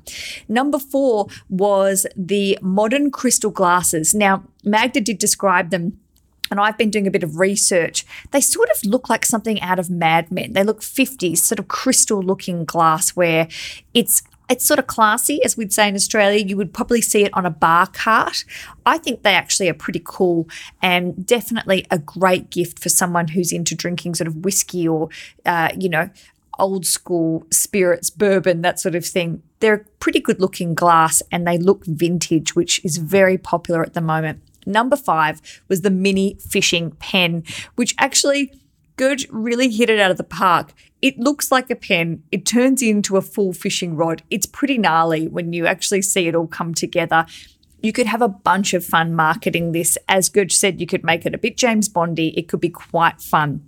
Number 0.47 0.79
four 0.79 1.27
was 1.49 2.07
the 2.15 2.57
modern 2.61 3.11
crystal 3.11 3.51
glasses. 3.51 4.13
Now, 4.13 4.43
Magda 4.63 5.01
did 5.01 5.17
describe 5.17 5.69
them 5.69 5.99
and 6.51 6.59
I've 6.59 6.77
been 6.77 6.89
doing 6.89 7.07
a 7.07 7.11
bit 7.11 7.23
of 7.23 7.39
research, 7.39 8.05
they 8.31 8.41
sort 8.41 8.69
of 8.69 8.85
look 8.85 9.09
like 9.09 9.25
something 9.25 9.59
out 9.61 9.79
of 9.79 9.89
Mad 9.89 10.29
Men. 10.31 10.51
They 10.51 10.63
look 10.63 10.81
50s, 10.81 11.37
sort 11.37 11.59
of 11.59 11.69
crystal 11.69 12.21
looking 12.21 12.65
glassware. 12.65 13.47
It's 13.93 14.21
it's 14.51 14.65
sort 14.65 14.79
of 14.79 14.87
classy, 14.87 15.41
as 15.43 15.55
we'd 15.55 15.71
say 15.71 15.87
in 15.87 15.95
Australia. 15.95 16.43
You 16.45 16.57
would 16.57 16.73
probably 16.73 17.01
see 17.01 17.23
it 17.23 17.33
on 17.33 17.45
a 17.45 17.49
bar 17.49 17.87
cart. 17.87 18.43
I 18.85 18.97
think 18.97 19.23
they 19.23 19.33
actually 19.33 19.69
are 19.69 19.73
pretty 19.73 20.01
cool 20.03 20.49
and 20.81 21.25
definitely 21.25 21.85
a 21.89 21.97
great 21.97 22.49
gift 22.49 22.77
for 22.77 22.89
someone 22.89 23.29
who's 23.29 23.53
into 23.53 23.75
drinking 23.75 24.15
sort 24.15 24.27
of 24.27 24.43
whiskey 24.43 24.85
or, 24.87 25.07
uh, 25.45 25.69
you 25.77 25.87
know, 25.87 26.09
old 26.59 26.85
school 26.85 27.45
spirits, 27.49 28.09
bourbon, 28.09 28.61
that 28.61 28.79
sort 28.79 28.93
of 28.93 29.05
thing. 29.05 29.41
They're 29.61 29.73
a 29.73 29.85
pretty 29.99 30.19
good 30.19 30.41
looking 30.41 30.75
glass 30.75 31.23
and 31.31 31.47
they 31.47 31.57
look 31.57 31.85
vintage, 31.85 32.53
which 32.53 32.83
is 32.83 32.97
very 32.97 33.37
popular 33.37 33.81
at 33.81 33.93
the 33.93 34.01
moment. 34.01 34.41
Number 34.65 34.97
five 34.97 35.41
was 35.69 35.81
the 35.81 35.89
mini 35.89 36.35
fishing 36.35 36.91
pen, 36.99 37.43
which 37.75 37.95
actually 37.97 38.51
Gurj 39.01 39.25
really 39.31 39.71
hit 39.71 39.89
it 39.89 39.99
out 39.99 40.11
of 40.11 40.17
the 40.17 40.23
park. 40.23 40.73
It 41.01 41.17
looks 41.17 41.51
like 41.51 41.71
a 41.71 41.75
pen. 41.75 42.21
It 42.31 42.45
turns 42.45 42.83
into 42.83 43.17
a 43.17 43.21
full 43.23 43.51
fishing 43.51 43.95
rod. 43.95 44.21
It's 44.29 44.45
pretty 44.45 44.77
gnarly 44.77 45.27
when 45.27 45.53
you 45.53 45.65
actually 45.65 46.03
see 46.03 46.27
it 46.27 46.35
all 46.35 46.45
come 46.45 46.75
together. 46.75 47.25
You 47.81 47.93
could 47.93 48.05
have 48.05 48.21
a 48.21 48.27
bunch 48.27 48.75
of 48.75 48.85
fun 48.85 49.15
marketing 49.15 49.71
this. 49.71 49.97
As 50.07 50.29
Gurj 50.29 50.51
said, 50.51 50.79
you 50.79 50.85
could 50.85 51.03
make 51.03 51.25
it 51.25 51.33
a 51.33 51.39
bit 51.39 51.57
James 51.57 51.89
Bondy. 51.89 52.37
It 52.37 52.47
could 52.47 52.61
be 52.61 52.69
quite 52.69 53.19
fun. 53.19 53.67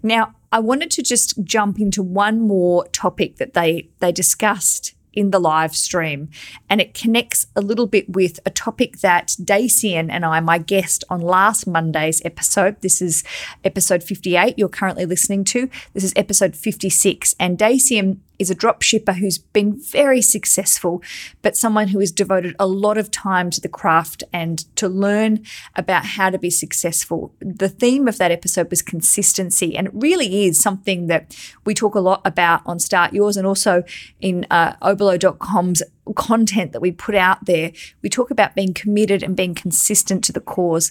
Now, 0.00 0.36
I 0.52 0.60
wanted 0.60 0.92
to 0.92 1.02
just 1.02 1.42
jump 1.42 1.80
into 1.80 2.00
one 2.00 2.40
more 2.40 2.86
topic 2.88 3.38
that 3.38 3.54
they 3.54 3.88
they 3.98 4.12
discussed 4.12 4.94
in 5.18 5.32
the 5.32 5.40
live 5.40 5.74
stream. 5.74 6.28
And 6.70 6.80
it 6.80 6.94
connects 6.94 7.48
a 7.56 7.60
little 7.60 7.88
bit 7.88 8.08
with 8.08 8.38
a 8.46 8.50
topic 8.50 9.00
that 9.00 9.34
Dacian 9.42 10.10
and 10.10 10.24
I, 10.24 10.38
my 10.38 10.58
guest 10.58 11.02
on 11.10 11.20
last 11.20 11.66
Monday's 11.66 12.22
episode, 12.24 12.80
this 12.82 13.02
is 13.02 13.24
episode 13.64 14.04
58 14.04 14.56
you're 14.56 14.68
currently 14.68 15.06
listening 15.06 15.42
to. 15.46 15.68
This 15.92 16.04
is 16.04 16.12
episode 16.14 16.54
56. 16.54 17.34
And 17.40 17.58
Dacian 17.58 18.22
is 18.38 18.50
a 18.50 18.54
drop 18.54 18.82
shipper 18.82 19.14
who's 19.14 19.38
been 19.38 19.80
very 19.80 20.22
successful, 20.22 21.02
but 21.42 21.56
someone 21.56 21.88
who 21.88 22.00
has 22.00 22.12
devoted 22.12 22.54
a 22.58 22.66
lot 22.66 22.98
of 22.98 23.10
time 23.10 23.50
to 23.50 23.60
the 23.60 23.68
craft 23.68 24.22
and 24.32 24.64
to 24.76 24.88
learn 24.88 25.44
about 25.76 26.04
how 26.04 26.30
to 26.30 26.38
be 26.38 26.50
successful. 26.50 27.34
The 27.40 27.68
theme 27.68 28.08
of 28.08 28.18
that 28.18 28.30
episode 28.30 28.70
was 28.70 28.82
consistency, 28.82 29.76
and 29.76 29.88
it 29.88 29.92
really 29.94 30.46
is 30.46 30.60
something 30.60 31.06
that 31.08 31.36
we 31.64 31.74
talk 31.74 31.94
a 31.94 32.00
lot 32.00 32.20
about 32.24 32.62
on 32.66 32.78
Start 32.78 33.12
Yours 33.12 33.36
and 33.36 33.46
also 33.46 33.82
in 34.20 34.46
uh, 34.50 34.74
oberlo.com's 34.82 35.82
content 36.14 36.72
that 36.72 36.80
we 36.80 36.90
put 36.92 37.14
out 37.14 37.44
there. 37.44 37.72
We 38.02 38.08
talk 38.08 38.30
about 38.30 38.54
being 38.54 38.74
committed 38.74 39.22
and 39.22 39.36
being 39.36 39.54
consistent 39.54 40.24
to 40.24 40.32
the 40.32 40.40
cause. 40.40 40.90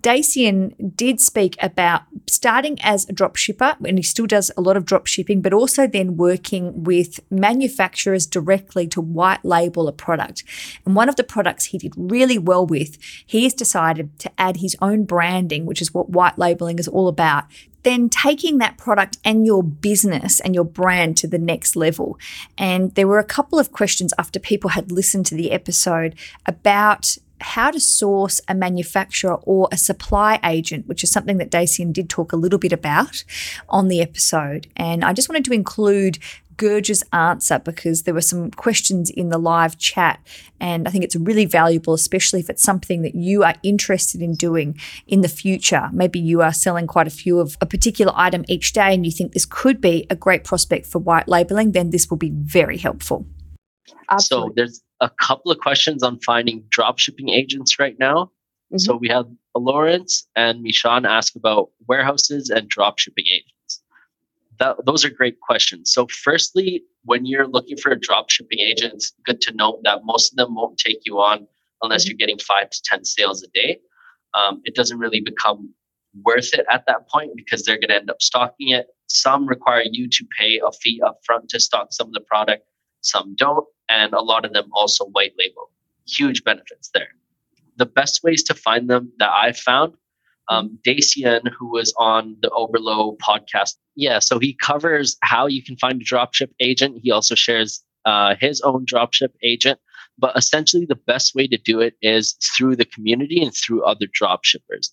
Dacian 0.00 0.74
did 0.94 1.20
speak 1.20 1.56
about 1.60 2.02
starting 2.28 2.78
as 2.82 3.08
a 3.08 3.12
drop 3.12 3.36
shipper, 3.36 3.76
and 3.84 3.98
he 3.98 4.02
still 4.02 4.26
does 4.26 4.50
a 4.56 4.60
lot 4.60 4.76
of 4.76 4.84
drop 4.84 5.06
shipping, 5.06 5.40
but 5.40 5.52
also 5.52 5.86
then 5.86 6.16
working 6.16 6.84
with 6.84 7.20
manufacturers 7.30 8.26
directly 8.26 8.86
to 8.88 9.00
white 9.00 9.44
label 9.44 9.88
a 9.88 9.92
product. 9.92 10.44
And 10.84 10.94
one 10.94 11.08
of 11.08 11.16
the 11.16 11.24
products 11.24 11.66
he 11.66 11.78
did 11.78 11.94
really 11.96 12.38
well 12.38 12.66
with, 12.66 12.98
he 13.26 13.44
has 13.44 13.54
decided 13.54 14.18
to 14.20 14.30
add 14.38 14.58
his 14.58 14.76
own 14.82 15.04
branding, 15.04 15.66
which 15.66 15.80
is 15.80 15.94
what 15.94 16.10
white 16.10 16.38
labeling 16.38 16.78
is 16.78 16.88
all 16.88 17.08
about, 17.08 17.44
then 17.82 18.08
taking 18.08 18.58
that 18.58 18.76
product 18.76 19.16
and 19.24 19.46
your 19.46 19.62
business 19.62 20.40
and 20.40 20.54
your 20.54 20.64
brand 20.64 21.16
to 21.16 21.28
the 21.28 21.38
next 21.38 21.76
level. 21.76 22.18
And 22.58 22.94
there 22.96 23.06
were 23.06 23.20
a 23.20 23.24
couple 23.24 23.58
of 23.58 23.72
questions 23.72 24.12
after 24.18 24.38
people 24.40 24.70
had 24.70 24.92
listened 24.92 25.24
to 25.26 25.34
the 25.34 25.52
episode 25.52 26.16
about 26.44 27.16
how 27.40 27.70
to 27.70 27.80
source 27.80 28.40
a 28.48 28.54
manufacturer 28.54 29.34
or 29.42 29.68
a 29.70 29.76
supply 29.76 30.40
agent, 30.44 30.86
which 30.86 31.04
is 31.04 31.10
something 31.10 31.38
that 31.38 31.50
Dacian 31.50 31.92
did 31.92 32.08
talk 32.08 32.32
a 32.32 32.36
little 32.36 32.58
bit 32.58 32.72
about 32.72 33.24
on 33.68 33.88
the 33.88 34.00
episode. 34.00 34.66
And 34.76 35.04
I 35.04 35.12
just 35.12 35.28
wanted 35.28 35.44
to 35.46 35.52
include 35.52 36.18
Gurj's 36.56 37.02
answer 37.12 37.58
because 37.58 38.04
there 38.04 38.14
were 38.14 38.20
some 38.20 38.50
questions 38.50 39.10
in 39.10 39.28
the 39.28 39.38
live 39.38 39.76
chat. 39.78 40.20
And 40.58 40.88
I 40.88 40.90
think 40.90 41.04
it's 41.04 41.16
really 41.16 41.44
valuable, 41.44 41.94
especially 41.94 42.40
if 42.40 42.48
it's 42.48 42.62
something 42.62 43.02
that 43.02 43.14
you 43.14 43.44
are 43.44 43.54
interested 43.62 44.22
in 44.22 44.34
doing 44.34 44.78
in 45.06 45.20
the 45.20 45.28
future. 45.28 45.90
Maybe 45.92 46.18
you 46.18 46.42
are 46.42 46.52
selling 46.52 46.86
quite 46.86 47.06
a 47.06 47.10
few 47.10 47.38
of 47.40 47.56
a 47.60 47.66
particular 47.66 48.12
item 48.16 48.44
each 48.48 48.72
day 48.72 48.94
and 48.94 49.04
you 49.04 49.12
think 49.12 49.32
this 49.32 49.46
could 49.46 49.80
be 49.80 50.06
a 50.10 50.16
great 50.16 50.44
prospect 50.44 50.86
for 50.86 50.98
white 50.98 51.28
labeling, 51.28 51.72
then 51.72 51.90
this 51.90 52.08
will 52.08 52.16
be 52.16 52.30
very 52.30 52.78
helpful. 52.78 53.26
Absolutely. 54.08 54.48
So 54.48 54.52
there's 54.56 54.82
a 55.00 55.10
couple 55.10 55.50
of 55.50 55.58
questions 55.58 56.02
on 56.02 56.18
finding 56.20 56.64
drop 56.68 56.98
shipping 56.98 57.28
agents 57.28 57.78
right 57.78 57.98
now. 57.98 58.30
Mm-hmm. 58.72 58.78
So 58.78 58.96
we 58.96 59.08
have 59.08 59.26
Lawrence 59.54 60.26
and 60.36 60.64
Mishan 60.64 61.06
ask 61.06 61.36
about 61.36 61.70
warehouses 61.88 62.50
and 62.50 62.68
drop 62.68 62.98
shipping 62.98 63.26
agents. 63.26 63.82
That, 64.58 64.84
those 64.86 65.04
are 65.04 65.10
great 65.10 65.40
questions. 65.40 65.92
So, 65.92 66.06
firstly, 66.06 66.82
when 67.04 67.26
you're 67.26 67.46
looking 67.46 67.76
for 67.76 67.92
a 67.92 68.00
drop 68.00 68.30
shipping 68.30 68.58
agent, 68.58 68.94
it's 68.94 69.12
good 69.24 69.40
to 69.42 69.54
note 69.54 69.80
that 69.84 70.00
most 70.04 70.32
of 70.32 70.36
them 70.36 70.54
won't 70.54 70.78
take 70.78 71.00
you 71.04 71.20
on 71.20 71.46
unless 71.82 72.04
mm-hmm. 72.04 72.10
you're 72.10 72.16
getting 72.16 72.38
five 72.38 72.70
to 72.70 72.82
10 72.84 73.04
sales 73.04 73.42
a 73.42 73.48
day. 73.48 73.78
Um, 74.34 74.62
it 74.64 74.74
doesn't 74.74 74.98
really 74.98 75.20
become 75.20 75.74
worth 76.24 76.54
it 76.54 76.64
at 76.70 76.84
that 76.86 77.08
point 77.08 77.32
because 77.36 77.62
they're 77.62 77.76
going 77.76 77.88
to 77.88 77.96
end 77.96 78.10
up 78.10 78.22
stocking 78.22 78.70
it. 78.70 78.86
Some 79.08 79.46
require 79.46 79.84
you 79.84 80.08
to 80.08 80.26
pay 80.38 80.60
a 80.66 80.72
fee 80.72 81.02
upfront 81.04 81.48
to 81.48 81.60
stock 81.60 81.88
some 81.90 82.08
of 82.08 82.12
the 82.14 82.20
product, 82.20 82.64
some 83.02 83.34
don't 83.36 83.66
and 83.88 84.12
a 84.12 84.22
lot 84.22 84.44
of 84.44 84.52
them 84.52 84.68
also 84.72 85.06
white 85.06 85.34
label. 85.38 85.70
Huge 86.06 86.44
benefits 86.44 86.90
there. 86.94 87.08
The 87.76 87.86
best 87.86 88.22
ways 88.22 88.42
to 88.44 88.54
find 88.54 88.88
them 88.88 89.12
that 89.18 89.30
I've 89.30 89.58
found, 89.58 89.94
um, 90.48 90.78
Dacian, 90.84 91.42
who 91.58 91.70
was 91.70 91.92
on 91.98 92.36
the 92.40 92.50
Oberlo 92.50 93.16
podcast, 93.18 93.74
yeah, 93.96 94.18
so 94.18 94.38
he 94.38 94.54
covers 94.54 95.16
how 95.22 95.46
you 95.46 95.62
can 95.62 95.76
find 95.76 96.00
a 96.00 96.04
dropship 96.04 96.50
agent. 96.60 97.00
He 97.02 97.10
also 97.10 97.34
shares 97.34 97.82
uh, 98.04 98.36
his 98.40 98.60
own 98.60 98.86
dropship 98.86 99.30
agent. 99.42 99.80
But 100.18 100.36
essentially, 100.36 100.86
the 100.86 100.94
best 100.94 101.34
way 101.34 101.46
to 101.46 101.58
do 101.58 101.80
it 101.80 101.94
is 102.00 102.36
through 102.56 102.76
the 102.76 102.86
community 102.86 103.42
and 103.42 103.54
through 103.54 103.84
other 103.84 104.06
dropshippers. 104.06 104.90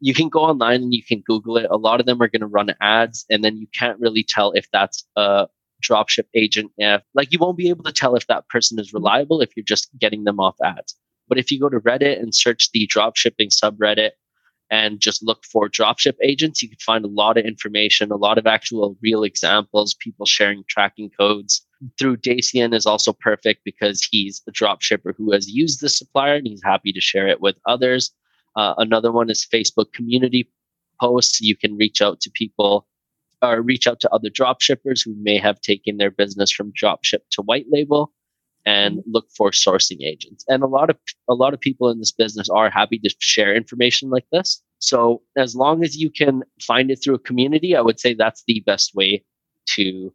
You 0.00 0.12
can 0.12 0.28
go 0.28 0.40
online 0.40 0.82
and 0.82 0.92
you 0.92 1.02
can 1.02 1.22
Google 1.26 1.56
it. 1.56 1.66
A 1.70 1.78
lot 1.78 1.98
of 2.00 2.06
them 2.06 2.20
are 2.20 2.28
going 2.28 2.40
to 2.40 2.46
run 2.46 2.74
ads, 2.80 3.24
and 3.30 3.42
then 3.42 3.56
you 3.56 3.66
can't 3.68 3.98
really 4.00 4.22
tell 4.22 4.52
if 4.52 4.70
that's 4.72 5.06
a 5.16 5.46
dropship 5.82 6.24
agent 6.34 6.72
if 6.78 7.02
like 7.14 7.32
you 7.32 7.38
won't 7.38 7.56
be 7.56 7.68
able 7.68 7.84
to 7.84 7.92
tell 7.92 8.14
if 8.16 8.26
that 8.26 8.48
person 8.48 8.78
is 8.78 8.92
reliable 8.92 9.40
if 9.40 9.50
you're 9.56 9.64
just 9.64 9.88
getting 9.98 10.24
them 10.24 10.40
off 10.40 10.56
ads. 10.62 10.96
But 11.28 11.38
if 11.38 11.50
you 11.50 11.58
go 11.58 11.68
to 11.68 11.80
Reddit 11.80 12.20
and 12.20 12.34
search 12.34 12.70
the 12.72 12.86
dropshipping 12.86 13.50
subreddit 13.50 14.12
and 14.70 15.00
just 15.00 15.22
look 15.22 15.44
for 15.44 15.68
dropship 15.68 16.14
agents, 16.22 16.62
you 16.62 16.68
can 16.68 16.78
find 16.78 17.04
a 17.04 17.08
lot 17.08 17.36
of 17.36 17.44
information, 17.44 18.10
a 18.10 18.16
lot 18.16 18.38
of 18.38 18.46
actual 18.46 18.96
real 19.02 19.22
examples, 19.22 19.94
people 19.94 20.26
sharing 20.26 20.64
tracking 20.68 21.10
codes. 21.10 21.64
Through 21.98 22.18
Dacian 22.18 22.72
is 22.72 22.86
also 22.86 23.12
perfect 23.12 23.60
because 23.64 24.06
he's 24.10 24.42
a 24.48 24.52
dropshipper 24.52 25.14
who 25.16 25.32
has 25.32 25.48
used 25.48 25.80
the 25.80 25.88
supplier 25.88 26.34
and 26.34 26.46
he's 26.46 26.62
happy 26.64 26.92
to 26.92 27.00
share 27.00 27.28
it 27.28 27.40
with 27.40 27.56
others. 27.66 28.12
Uh, 28.56 28.74
another 28.78 29.12
one 29.12 29.30
is 29.30 29.46
Facebook 29.52 29.92
community 29.92 30.48
posts. 31.00 31.40
You 31.40 31.56
can 31.56 31.76
reach 31.76 32.00
out 32.00 32.20
to 32.20 32.30
people 32.30 32.86
or 33.42 33.60
reach 33.60 33.86
out 33.86 34.00
to 34.00 34.10
other 34.10 34.30
drop 34.30 34.60
shippers 34.60 35.02
who 35.02 35.14
may 35.20 35.38
have 35.38 35.60
taken 35.60 35.96
their 35.96 36.10
business 36.10 36.50
from 36.50 36.72
drop 36.74 37.04
ship 37.04 37.24
to 37.30 37.42
white 37.42 37.66
label 37.70 38.12
and 38.64 38.98
mm-hmm. 38.98 39.12
look 39.12 39.26
for 39.34 39.50
sourcing 39.50 40.02
agents. 40.02 40.44
And 40.48 40.62
a 40.62 40.66
lot 40.66 40.90
of 40.90 40.96
a 41.28 41.34
lot 41.34 41.54
of 41.54 41.60
people 41.60 41.88
in 41.88 41.98
this 41.98 42.12
business 42.12 42.48
are 42.50 42.68
happy 42.68 42.98
to 42.98 43.14
share 43.20 43.54
information 43.54 44.10
like 44.10 44.26
this. 44.32 44.62
So 44.78 45.22
as 45.36 45.54
long 45.54 45.84
as 45.84 45.96
you 45.96 46.10
can 46.10 46.42
find 46.60 46.90
it 46.90 46.96
through 46.96 47.14
a 47.14 47.20
community, 47.20 47.76
I 47.76 47.80
would 47.80 48.00
say 48.00 48.14
that's 48.14 48.42
the 48.46 48.62
best 48.66 48.94
way 48.94 49.24
to 49.74 50.12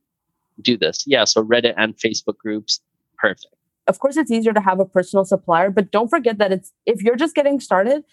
do 0.61 0.77
this. 0.77 1.03
Yeah, 1.07 1.23
so 1.23 1.43
Reddit 1.43 1.73
and 1.77 1.95
Facebook 1.97 2.37
groups, 2.37 2.81
perfect. 3.17 3.55
Of 3.87 3.99
course 3.99 4.17
it's 4.17 4.29
easier 4.29 4.53
to 4.53 4.61
have 4.61 4.79
a 4.79 4.85
personal 4.85 5.25
supplier, 5.25 5.71
but 5.71 5.91
don't 5.91 6.09
forget 6.09 6.37
that 6.37 6.51
it's 6.51 6.71
if 6.85 7.01
you're 7.01 7.15
just 7.15 7.33
getting 7.33 7.59
started, 7.59 8.03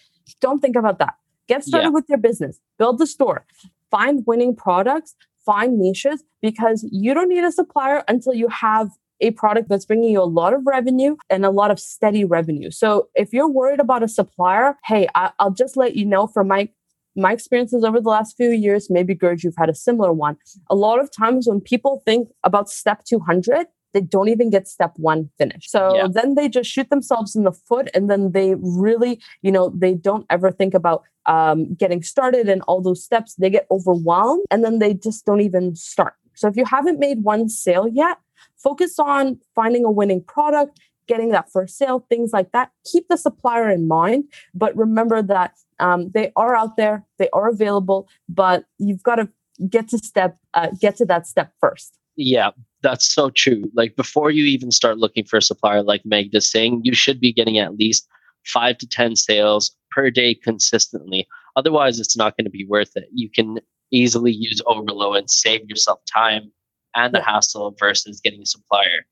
don't 0.41 0.61
think 0.61 0.77
about 0.77 0.99
that. 0.99 1.15
Get 1.47 1.65
started 1.65 1.89
yeah. 1.89 1.93
with 1.93 2.05
your 2.09 2.19
business. 2.19 2.61
Build 2.79 2.99
the 2.99 3.07
store 3.07 3.45
find 3.91 4.25
winning 4.27 4.55
products, 4.55 5.15
find 5.45 5.79
niches, 5.79 6.25
because 6.43 6.87
you 6.91 7.15
don't 7.15 7.29
need 7.29 7.45
a 7.45 7.53
supplier 7.53 8.05
until 8.09 8.35
you 8.35 8.49
have 8.49 8.91
a 9.21 9.33
product 9.33 9.69
that's 9.69 9.85
bringing 9.85 10.11
you 10.11 10.23
a 10.23 10.25
lot 10.25 10.55
of 10.55 10.61
revenue 10.65 11.17
and 11.29 11.45
a 11.45 11.51
lot 11.51 11.71
of 11.71 11.81
steady 11.81 12.25
revenue. 12.25 12.71
So 12.71 13.09
if 13.15 13.33
you're 13.33 13.49
worried 13.49 13.81
about 13.81 14.03
a 14.03 14.09
supplier, 14.09 14.77
hey, 14.85 15.09
I, 15.15 15.33
will 15.41 15.51
just 15.51 15.77
let 15.77 15.97
you 15.97 16.07
know 16.07 16.27
from 16.27 16.49
my 16.49 16.69
my 17.17 17.33
experiences 17.33 17.83
over 17.83 18.01
the 18.01 18.09
last 18.09 18.37
few 18.37 18.51
years, 18.51 18.89
maybe 18.89 19.13
Gurj, 19.13 19.43
you've 19.43 19.57
had 19.57 19.69
a 19.69 19.75
similar 19.75 20.13
one. 20.13 20.37
A 20.71 20.77
lot 20.77 21.01
of 21.01 21.11
times 21.11 21.49
when 21.49 21.61
people 21.61 22.01
think 22.07 22.29
about 22.45 22.69
step 22.69 23.03
200, 23.05 23.67
they 23.93 24.01
don't 24.01 24.29
even 24.29 24.51
get 24.51 24.69
step 24.69 24.93
one 24.97 25.31
finished. 25.39 25.71
So 25.71 25.95
yeah. 25.95 26.09
then 26.11 26.35
they 26.35 26.49
just 26.49 26.71
shoot 26.71 26.91
themselves 26.91 27.35
in 27.35 27.45
the 27.45 27.53
foot 27.53 27.89
and 27.95 28.11
then 28.11 28.33
they 28.33 28.55
really, 28.57 29.21
you 29.43 29.51
know, 29.51 29.73
they 29.75 29.95
don't 29.95 30.27
ever 30.31 30.51
think 30.51 30.75
about 30.75 31.05
um, 31.27 31.75
getting 31.75 32.03
started 32.03 32.49
and 32.49 32.63
all 32.63 32.81
those 32.81 33.03
steps. 33.03 33.35
They 33.35 33.51
get 33.51 33.67
overwhelmed 33.71 34.45
and 34.51 34.65
then 34.65 34.79
they 34.79 34.95
just 34.95 35.25
don't 35.25 35.41
even 35.41 35.75
start. 35.77 36.15
So 36.35 36.49
if 36.49 36.57
you 36.57 36.65
haven't 36.65 36.99
made 36.99 37.23
one 37.23 37.49
sale 37.49 37.89
yet, 37.89 38.19
focus 38.57 38.99
on 38.99 39.41
finding 39.55 39.85
a 39.85 39.91
winning 39.91 40.23
product, 40.23 40.79
getting 41.07 41.31
that 41.31 41.51
first 41.51 41.77
sale, 41.77 42.05
things 42.09 42.33
like 42.33 42.53
that. 42.53 42.71
Keep 42.85 43.09
the 43.09 43.17
supplier 43.17 43.71
in 43.71 43.89
mind, 43.89 44.25
but 44.55 44.77
remember 44.77 45.23
that 45.23 45.55
um, 45.81 46.11
they 46.11 46.33
are 46.37 46.55
out 46.55 46.77
there, 46.77 47.05
they 47.19 47.29
are 47.31 47.49
available, 47.49 48.09
but 48.29 48.65
you've 48.79 49.03
got 49.03 49.17
to 49.17 49.29
get 49.69 49.89
to 49.89 49.99
step, 49.99 50.37
uh, 50.55 50.69
get 50.81 50.97
to 50.97 51.05
that 51.07 51.27
step 51.27 51.53
first. 51.61 51.99
Yeah, 52.17 52.51
that's 52.83 53.13
so 53.13 53.31
true. 53.31 53.65
Like 53.75 53.97
before 53.97 54.31
you 54.31 54.45
even 54.45 54.71
start 54.71 54.99
looking 54.99 55.25
for 55.25 55.37
a 55.37 55.43
supplier, 55.43 55.83
like 55.83 56.03
Meg 56.05 56.35
is 56.35 56.51
saying, 56.51 56.83
you 56.85 56.95
should 56.95 57.21
be 57.21 57.33
getting 57.33 57.59
at 57.59 57.77
least 57.77 58.09
five 58.45 58.79
to 58.79 58.87
10 58.87 59.17
sales 59.17 59.75
per 59.91 60.11
day 60.11 60.35
consistently. 60.35 61.27
Otherwise, 61.57 61.99
it's 61.99 62.17
not 62.17 62.37
going 62.37 62.45
to 62.45 62.51
be 62.51 62.67
worth 62.67 62.93
it. 62.97 63.09
You 63.13 63.29
can 63.31 63.59
easily 63.91 64.33
use 64.33 64.63
Oberlo 64.67 65.19
and 65.19 65.31
save 65.31 65.69
yourself 65.69 66.01
time 66.13 66.53
and 66.95 67.15
the 67.15 67.23
hassle 67.23 67.75
versus 67.79 68.21
getting 68.21 68.43
a 68.43 68.47
supplier. 68.47 69.07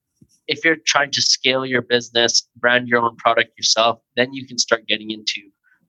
If 0.48 0.64
you're 0.64 0.76
trying 0.76 1.10
to 1.12 1.22
scale 1.22 1.66
your 1.66 1.82
business, 1.82 2.48
brand 2.56 2.88
your 2.88 3.02
own 3.02 3.16
product 3.16 3.58
yourself, 3.58 4.00
then 4.16 4.32
you 4.32 4.46
can 4.46 4.58
start 4.58 4.86
getting 4.86 5.10
into 5.10 5.40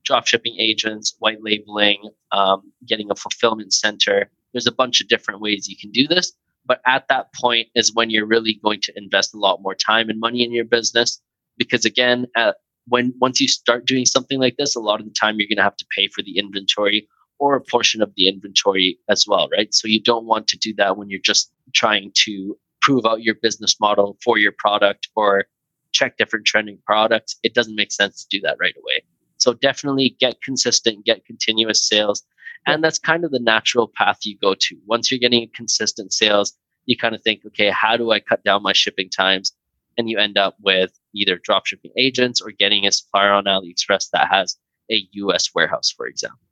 drop 0.04 0.26
shipping 0.26 0.56
agents, 0.60 1.16
white 1.20 1.42
labeling, 1.42 2.10
um, 2.32 2.72
getting 2.88 3.12
a 3.12 3.16
fulfillment 3.16 3.74
center. 3.74 4.32
There's 4.54 4.68
a 4.68 4.72
bunch 4.72 5.02
of 5.02 5.08
different 5.10 5.42
ways 5.42 5.68
you 5.68 5.78
can 5.78 5.92
do 5.92 6.08
this. 6.08 6.34
But 6.68 6.82
at 6.86 7.08
that 7.08 7.34
point 7.34 7.68
is 7.76 7.94
when 7.94 8.10
you're 8.10 8.26
really 8.26 8.60
going 8.64 8.82
to 8.82 8.94
invest 8.96 9.34
a 9.34 9.40
lot 9.40 9.62
more 9.62 9.76
time 9.76 10.10
and 10.10 10.20
money 10.20 10.44
in 10.44 10.52
your 10.52 10.66
business. 10.66 11.22
Because 11.58 11.86
again, 11.86 12.28
at, 12.36 12.58
when 12.88 13.14
once 13.20 13.40
you 13.40 13.48
start 13.48 13.86
doing 13.86 14.06
something 14.06 14.40
like 14.40 14.58
this, 14.58 14.76
a 14.76 14.80
lot 14.80 15.00
of 15.00 15.06
the 15.06 15.14
time 15.14 15.38
you're 15.38 15.48
going 15.48 15.58
to 15.58 15.64
have 15.64 15.78
to 15.78 15.86
pay 15.96 16.08
for 16.08 16.22
the 16.22 16.38
inventory 16.38 17.08
or 17.40 17.56
a 17.56 17.62
portion 17.62 18.02
of 18.02 18.12
the 18.16 18.28
inventory 18.28 18.98
as 19.10 19.26
well, 19.28 19.48
right? 19.50 19.74
So 19.74 19.88
you 19.88 20.02
don't 20.02 20.26
want 20.26 20.48
to 20.48 20.58
do 20.58 20.74
that 20.76 20.98
when 20.98 21.10
you're 21.10 21.20
just 21.24 21.52
trying 21.74 22.12
to 22.26 22.58
prove 22.82 23.06
out 23.06 23.22
your 23.22 23.36
business 23.36 23.80
model 23.80 24.18
for 24.24 24.38
your 24.38 24.54
product 24.58 25.10
or 25.16 25.46
check 25.92 26.18
different 26.18 26.46
trending 26.46 26.80
products. 26.86 27.36
It 27.44 27.54
doesn't 27.54 27.76
make 27.76 27.92
sense 27.92 28.24
to 28.24 28.38
do 28.38 28.42
that 28.46 28.58
right 28.60 28.76
away. 28.78 29.04
So 29.38 29.54
definitely 29.54 30.16
get 30.20 30.42
consistent, 30.42 31.06
get 31.06 31.26
continuous 31.26 31.88
sales. 31.88 32.24
And 32.66 32.84
that's 32.84 33.00
kind 33.00 33.24
of 33.24 33.32
the 33.32 33.40
natural 33.40 33.92
path 33.96 34.20
you 34.24 34.38
go 34.38 34.56
to. 34.56 34.78
Once 34.86 35.12
you're 35.12 35.20
getting 35.20 35.50
consistent 35.54 36.14
sales, 36.14 36.54
you 36.86 36.98
kind 36.98 37.16
of 37.16 37.22
think, 37.22 37.42
okay, 37.46 37.70
how 37.70 37.98
do 37.98 38.12
I 38.12 38.20
cut 38.20 38.44
down 38.44 38.64
my 38.64 38.74
shipping 38.74 39.10
times? 39.10 39.54
And 39.98 40.10
you 40.10 40.18
end 40.18 40.38
up 40.38 40.56
with 40.62 40.92
either 41.14 41.40
drop 41.44 41.66
shipping 41.66 41.92
agents 41.98 42.42
or 42.42 42.52
getting 42.52 42.86
a 42.86 42.92
supplier 42.92 43.32
on 43.32 43.46
AliExpress 43.46 44.10
that 44.14 44.28
has 44.30 44.58
a 44.92 45.08
US 45.14 45.50
warehouse, 45.54 45.92
for 45.96 46.08
example. 46.08 46.47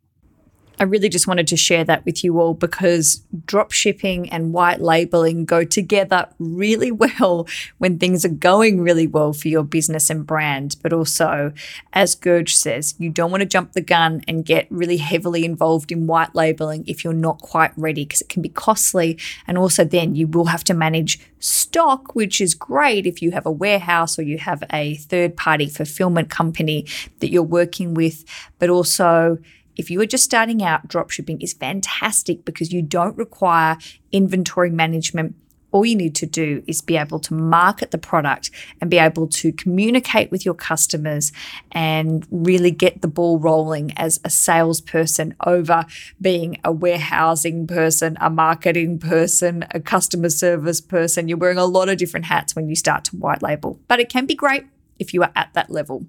I 0.80 0.84
really 0.84 1.10
just 1.10 1.28
wanted 1.28 1.48
to 1.48 1.58
share 1.58 1.84
that 1.86 2.06
with 2.06 2.24
you 2.24 2.40
all 2.40 2.54
because 2.54 3.24
drop 3.46 3.72
shipping 3.72 4.30
and 4.30 4.54
white 4.54 4.82
labeling 4.82 5.46
go 5.46 5.64
together 5.64 6.28
really 6.40 6.92
well 7.20 7.48
when 7.78 7.98
things 7.98 8.26
are 8.26 8.30
going 8.30 8.82
really 8.82 9.08
well 9.08 9.34
for 9.34 9.48
your 9.48 9.64
business 9.64 10.10
and 10.10 10.26
brand. 10.26 10.76
But 10.82 10.94
also, 10.94 11.54
as 11.94 12.16
Gurj 12.16 12.50
says, 12.50 12.96
you 12.98 13.10
don't 13.10 13.32
want 13.32 13.42
to 13.42 13.48
jump 13.48 13.74
the 13.74 13.82
gun 13.82 14.22
and 14.28 14.46
get 14.46 14.68
really 14.70 14.98
heavily 14.98 15.46
involved 15.46 15.92
in 15.92 16.08
white 16.08 16.36
labeling 16.36 16.84
if 16.88 17.04
you're 17.04 17.14
not 17.14 17.40
quite 17.40 17.72
ready 17.78 18.06
because 18.06 18.22
it 18.22 18.30
can 18.30 18.42
be 18.42 18.50
costly. 18.50 19.18
And 19.48 19.58
also, 19.58 19.84
then 19.84 20.16
you 20.16 20.28
will 20.28 20.46
have 20.46 20.64
to 20.66 20.74
manage 20.74 21.20
stock, 21.40 22.16
which 22.16 22.42
is 22.42 22.56
great 22.56 23.06
if 23.06 23.22
you 23.22 23.32
have 23.32 23.46
a 23.46 23.52
warehouse 23.52 24.18
or 24.18 24.24
you 24.24 24.38
have 24.38 24.64
a 24.72 24.96
third 24.96 25.38
party 25.38 25.68
fulfillment 25.68 26.30
company 26.30 26.86
that 27.20 27.30
you're 27.32 27.44
working 27.44 27.94
with, 27.94 28.26
but 28.60 28.70
also 28.70 29.38
if 29.78 29.90
you 29.90 30.02
are 30.02 30.06
just 30.06 30.24
starting 30.24 30.64
out, 30.64 30.88
dropshipping 30.88 31.44
is 31.44 31.54
fantastic 31.54 32.46
because 32.46 32.72
you 32.72 32.82
don't 32.82 33.18
require 33.18 33.78
inventory 34.12 34.70
management. 34.70 35.36
All 35.72 35.86
you 35.86 35.96
need 35.96 36.16
to 36.16 36.26
do 36.26 36.64
is 36.68 36.80
be 36.80 36.96
able 36.96 37.20
to 37.20 37.34
market 37.34 37.92
the 37.92 37.98
product 37.98 38.50
and 38.80 38.90
be 38.90 38.98
able 38.98 39.28
to 39.28 39.52
communicate 39.52 40.32
with 40.32 40.46
your 40.46 40.54
customers 40.54 41.34
and 41.74 42.26
really 42.32 42.72
get 42.72 43.02
the 43.02 43.10
ball 43.10 43.40
rolling 43.40 43.92
as 43.98 44.22
a 44.24 44.30
salesperson 44.30 45.36
over 45.46 45.86
being 46.22 46.62
a 46.64 46.72
warehousing 46.72 47.68
person, 47.68 48.18
a 48.22 48.30
marketing 48.30 49.00
person, 49.00 49.66
a 49.72 49.82
customer 49.82 50.30
service 50.30 50.80
person. 50.80 51.28
You're 51.28 51.38
wearing 51.38 51.58
a 51.58 51.66
lot 51.66 51.90
of 51.90 51.98
different 51.98 52.28
hats 52.28 52.56
when 52.56 52.70
you 52.70 52.76
start 52.78 53.04
to 53.06 53.18
white 53.18 53.42
label, 53.42 53.78
but 53.90 54.00
it 54.00 54.08
can 54.08 54.26
be 54.26 54.36
great 54.36 54.64
if 54.98 55.14
you 55.14 55.24
are 55.24 55.32
at 55.36 55.54
that 55.56 55.70
level. 55.70 56.06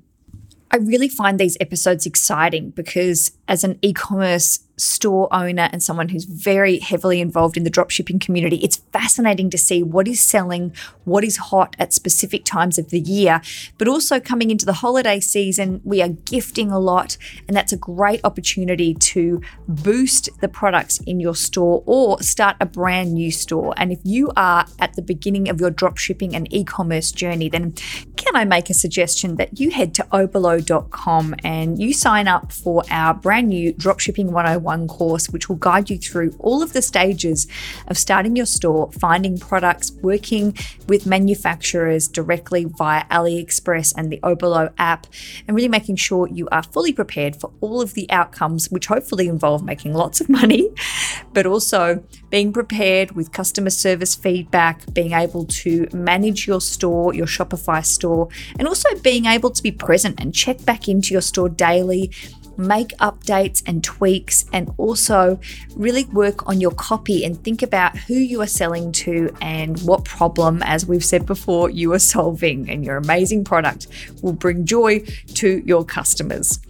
I 0.70 0.76
really 0.76 1.08
find 1.08 1.40
these 1.40 1.56
episodes 1.60 2.06
exciting 2.06 2.70
because 2.70 3.32
as 3.48 3.64
an 3.64 3.78
e-commerce 3.82 4.60
store 4.78 5.28
owner 5.32 5.68
and 5.72 5.82
someone 5.82 6.10
who's 6.10 6.24
very 6.24 6.78
heavily 6.78 7.20
involved 7.20 7.56
in 7.56 7.64
the 7.64 7.70
dropshipping 7.70 8.20
community, 8.20 8.56
it's 8.56 8.76
fascinating 8.92 9.50
to 9.50 9.58
see 9.58 9.82
what 9.82 10.06
is 10.06 10.20
selling, 10.20 10.72
what 11.04 11.24
is 11.24 11.36
hot 11.36 11.74
at 11.78 11.92
specific 11.92 12.44
times 12.44 12.78
of 12.78 12.90
the 12.90 13.00
year. 13.00 13.40
But 13.78 13.88
also 13.88 14.20
coming 14.20 14.50
into 14.50 14.66
the 14.66 14.74
holiday 14.74 15.20
season, 15.20 15.80
we 15.84 16.02
are 16.02 16.08
gifting 16.08 16.70
a 16.70 16.78
lot, 16.78 17.16
and 17.48 17.56
that's 17.56 17.72
a 17.72 17.76
great 17.76 18.20
opportunity 18.24 18.94
to 18.94 19.40
boost 19.66 20.28
the 20.40 20.48
products 20.48 20.98
in 21.06 21.20
your 21.20 21.34
store 21.34 21.82
or 21.86 22.22
start 22.22 22.56
a 22.60 22.66
brand 22.66 23.14
new 23.14 23.30
store. 23.30 23.72
And 23.76 23.92
if 23.92 24.00
you 24.04 24.30
are 24.36 24.66
at 24.78 24.94
the 24.94 25.02
beginning 25.02 25.48
of 25.48 25.60
your 25.60 25.70
dropshipping 25.70 26.34
and 26.34 26.52
e 26.52 26.64
commerce 26.64 27.12
journey, 27.12 27.48
then 27.48 27.72
can 28.16 28.36
I 28.36 28.44
make 28.44 28.68
a 28.70 28.74
suggestion 28.74 29.36
that 29.36 29.58
you 29.58 29.70
head 29.70 29.94
to 29.94 30.02
oberlo.com 30.04 31.34
and 31.44 31.80
you 31.80 31.92
sign 31.92 32.28
up 32.28 32.52
for 32.52 32.82
our 32.90 33.14
brand 33.14 33.35
new 33.40 33.72
Dropshipping 33.74 34.26
101 34.26 34.88
course, 34.88 35.28
which 35.28 35.48
will 35.48 35.56
guide 35.56 35.90
you 35.90 35.98
through 35.98 36.34
all 36.38 36.62
of 36.62 36.72
the 36.72 36.82
stages 36.82 37.46
of 37.88 37.98
starting 37.98 38.36
your 38.36 38.46
store, 38.46 38.90
finding 38.92 39.38
products, 39.38 39.92
working 40.02 40.56
with 40.88 41.06
manufacturers 41.06 42.08
directly 42.08 42.64
via 42.64 43.04
AliExpress 43.06 43.94
and 43.96 44.10
the 44.10 44.18
Oberlo 44.22 44.72
app, 44.78 45.06
and 45.46 45.56
really 45.56 45.68
making 45.68 45.96
sure 45.96 46.28
you 46.28 46.48
are 46.50 46.62
fully 46.62 46.92
prepared 46.92 47.36
for 47.36 47.52
all 47.60 47.80
of 47.80 47.94
the 47.94 48.10
outcomes, 48.10 48.70
which 48.70 48.86
hopefully 48.86 49.28
involve 49.28 49.64
making 49.64 49.92
lots 49.94 50.20
of 50.20 50.28
money, 50.28 50.70
but 51.32 51.46
also 51.46 52.02
being 52.30 52.52
prepared 52.52 53.12
with 53.12 53.32
customer 53.32 53.70
service 53.70 54.14
feedback, 54.14 54.92
being 54.92 55.12
able 55.12 55.44
to 55.46 55.86
manage 55.92 56.46
your 56.46 56.60
store, 56.60 57.14
your 57.14 57.26
Shopify 57.26 57.84
store, 57.84 58.28
and 58.58 58.66
also 58.68 58.88
being 59.02 59.26
able 59.26 59.50
to 59.50 59.62
be 59.62 59.70
present 59.70 60.20
and 60.20 60.34
check 60.34 60.64
back 60.64 60.88
into 60.88 61.12
your 61.12 61.22
store 61.22 61.48
daily 61.48 62.10
make 62.58 62.88
updates 62.98 63.62
and 63.66 63.82
tweaks, 63.82 64.44
and 64.52 64.72
also 64.76 65.38
really 65.74 66.04
work 66.04 66.48
on 66.48 66.60
your 66.60 66.72
copy 66.72 67.24
and 67.24 67.42
think 67.42 67.62
about 67.62 67.96
who 67.96 68.14
you 68.14 68.40
are 68.40 68.46
selling 68.46 68.92
to 68.92 69.34
and 69.40 69.80
what 69.82 70.04
problem, 70.04 70.62
as 70.62 70.86
we've 70.86 71.04
said 71.04 71.26
before, 71.26 71.70
you 71.70 71.92
are 71.92 71.98
solving. 71.98 72.68
And 72.70 72.84
your 72.84 72.96
amazing 72.96 73.44
product 73.44 73.86
will 74.22 74.32
bring 74.32 74.64
joy 74.64 75.00
to 75.34 75.62
your 75.64 75.84
customers. 75.84 76.60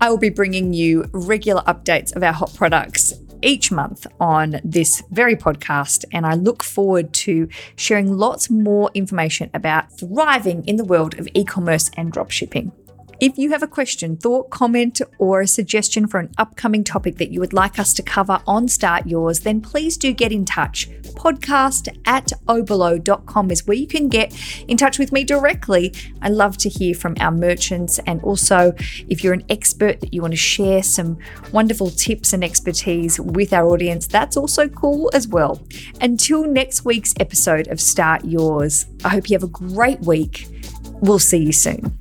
I 0.00 0.10
will 0.10 0.18
be 0.18 0.28
bringing 0.28 0.72
you 0.74 1.08
regular 1.12 1.62
updates 1.62 2.14
of 2.14 2.22
our 2.22 2.32
hot 2.32 2.54
products 2.54 3.14
each 3.42 3.70
month 3.70 4.06
on 4.20 4.60
this 4.64 5.02
very 5.10 5.36
podcast, 5.36 6.04
and 6.12 6.26
I 6.26 6.34
look 6.34 6.62
forward 6.62 7.12
to 7.14 7.48
sharing 7.76 8.16
lots 8.16 8.50
more 8.50 8.90
information 8.94 9.50
about 9.54 9.92
thriving 9.98 10.64
in 10.64 10.76
the 10.76 10.84
world 10.84 11.18
of 11.18 11.28
e 11.34 11.44
commerce 11.44 11.90
and 11.96 12.12
dropshipping. 12.12 12.72
If 13.18 13.38
you 13.38 13.50
have 13.50 13.62
a 13.62 13.66
question, 13.66 14.18
thought, 14.18 14.50
comment, 14.50 15.00
or 15.18 15.40
a 15.40 15.46
suggestion 15.46 16.06
for 16.06 16.20
an 16.20 16.30
upcoming 16.36 16.84
topic 16.84 17.16
that 17.16 17.30
you 17.30 17.40
would 17.40 17.54
like 17.54 17.78
us 17.78 17.94
to 17.94 18.02
cover 18.02 18.42
on 18.46 18.68
Start 18.68 19.06
Yours, 19.06 19.40
then 19.40 19.62
please 19.62 19.96
do 19.96 20.12
get 20.12 20.32
in 20.32 20.44
touch. 20.44 20.90
Podcast 21.14 21.88
at 22.04 22.32
oberlo.com 22.46 23.50
is 23.50 23.66
where 23.66 23.76
you 23.76 23.86
can 23.86 24.10
get 24.10 24.34
in 24.68 24.76
touch 24.76 24.98
with 24.98 25.12
me 25.12 25.24
directly. 25.24 25.94
I 26.20 26.28
love 26.28 26.58
to 26.58 26.68
hear 26.68 26.94
from 26.94 27.16
our 27.18 27.30
merchants. 27.30 27.98
And 28.00 28.20
also, 28.22 28.74
if 29.08 29.24
you're 29.24 29.32
an 29.32 29.46
expert 29.48 30.00
that 30.00 30.12
you 30.12 30.20
want 30.20 30.34
to 30.34 30.38
share 30.38 30.82
some 30.82 31.16
wonderful 31.52 31.90
tips 31.90 32.34
and 32.34 32.44
expertise 32.44 33.18
with 33.18 33.54
our 33.54 33.66
audience, 33.66 34.06
that's 34.06 34.36
also 34.36 34.68
cool 34.68 35.10
as 35.14 35.26
well. 35.26 35.62
Until 36.02 36.44
next 36.44 36.84
week's 36.84 37.14
episode 37.18 37.68
of 37.68 37.80
Start 37.80 38.26
Yours, 38.26 38.84
I 39.06 39.08
hope 39.08 39.30
you 39.30 39.34
have 39.36 39.42
a 39.42 39.48
great 39.48 40.00
week. 40.00 40.48
We'll 41.00 41.18
see 41.18 41.38
you 41.38 41.52
soon. 41.52 41.98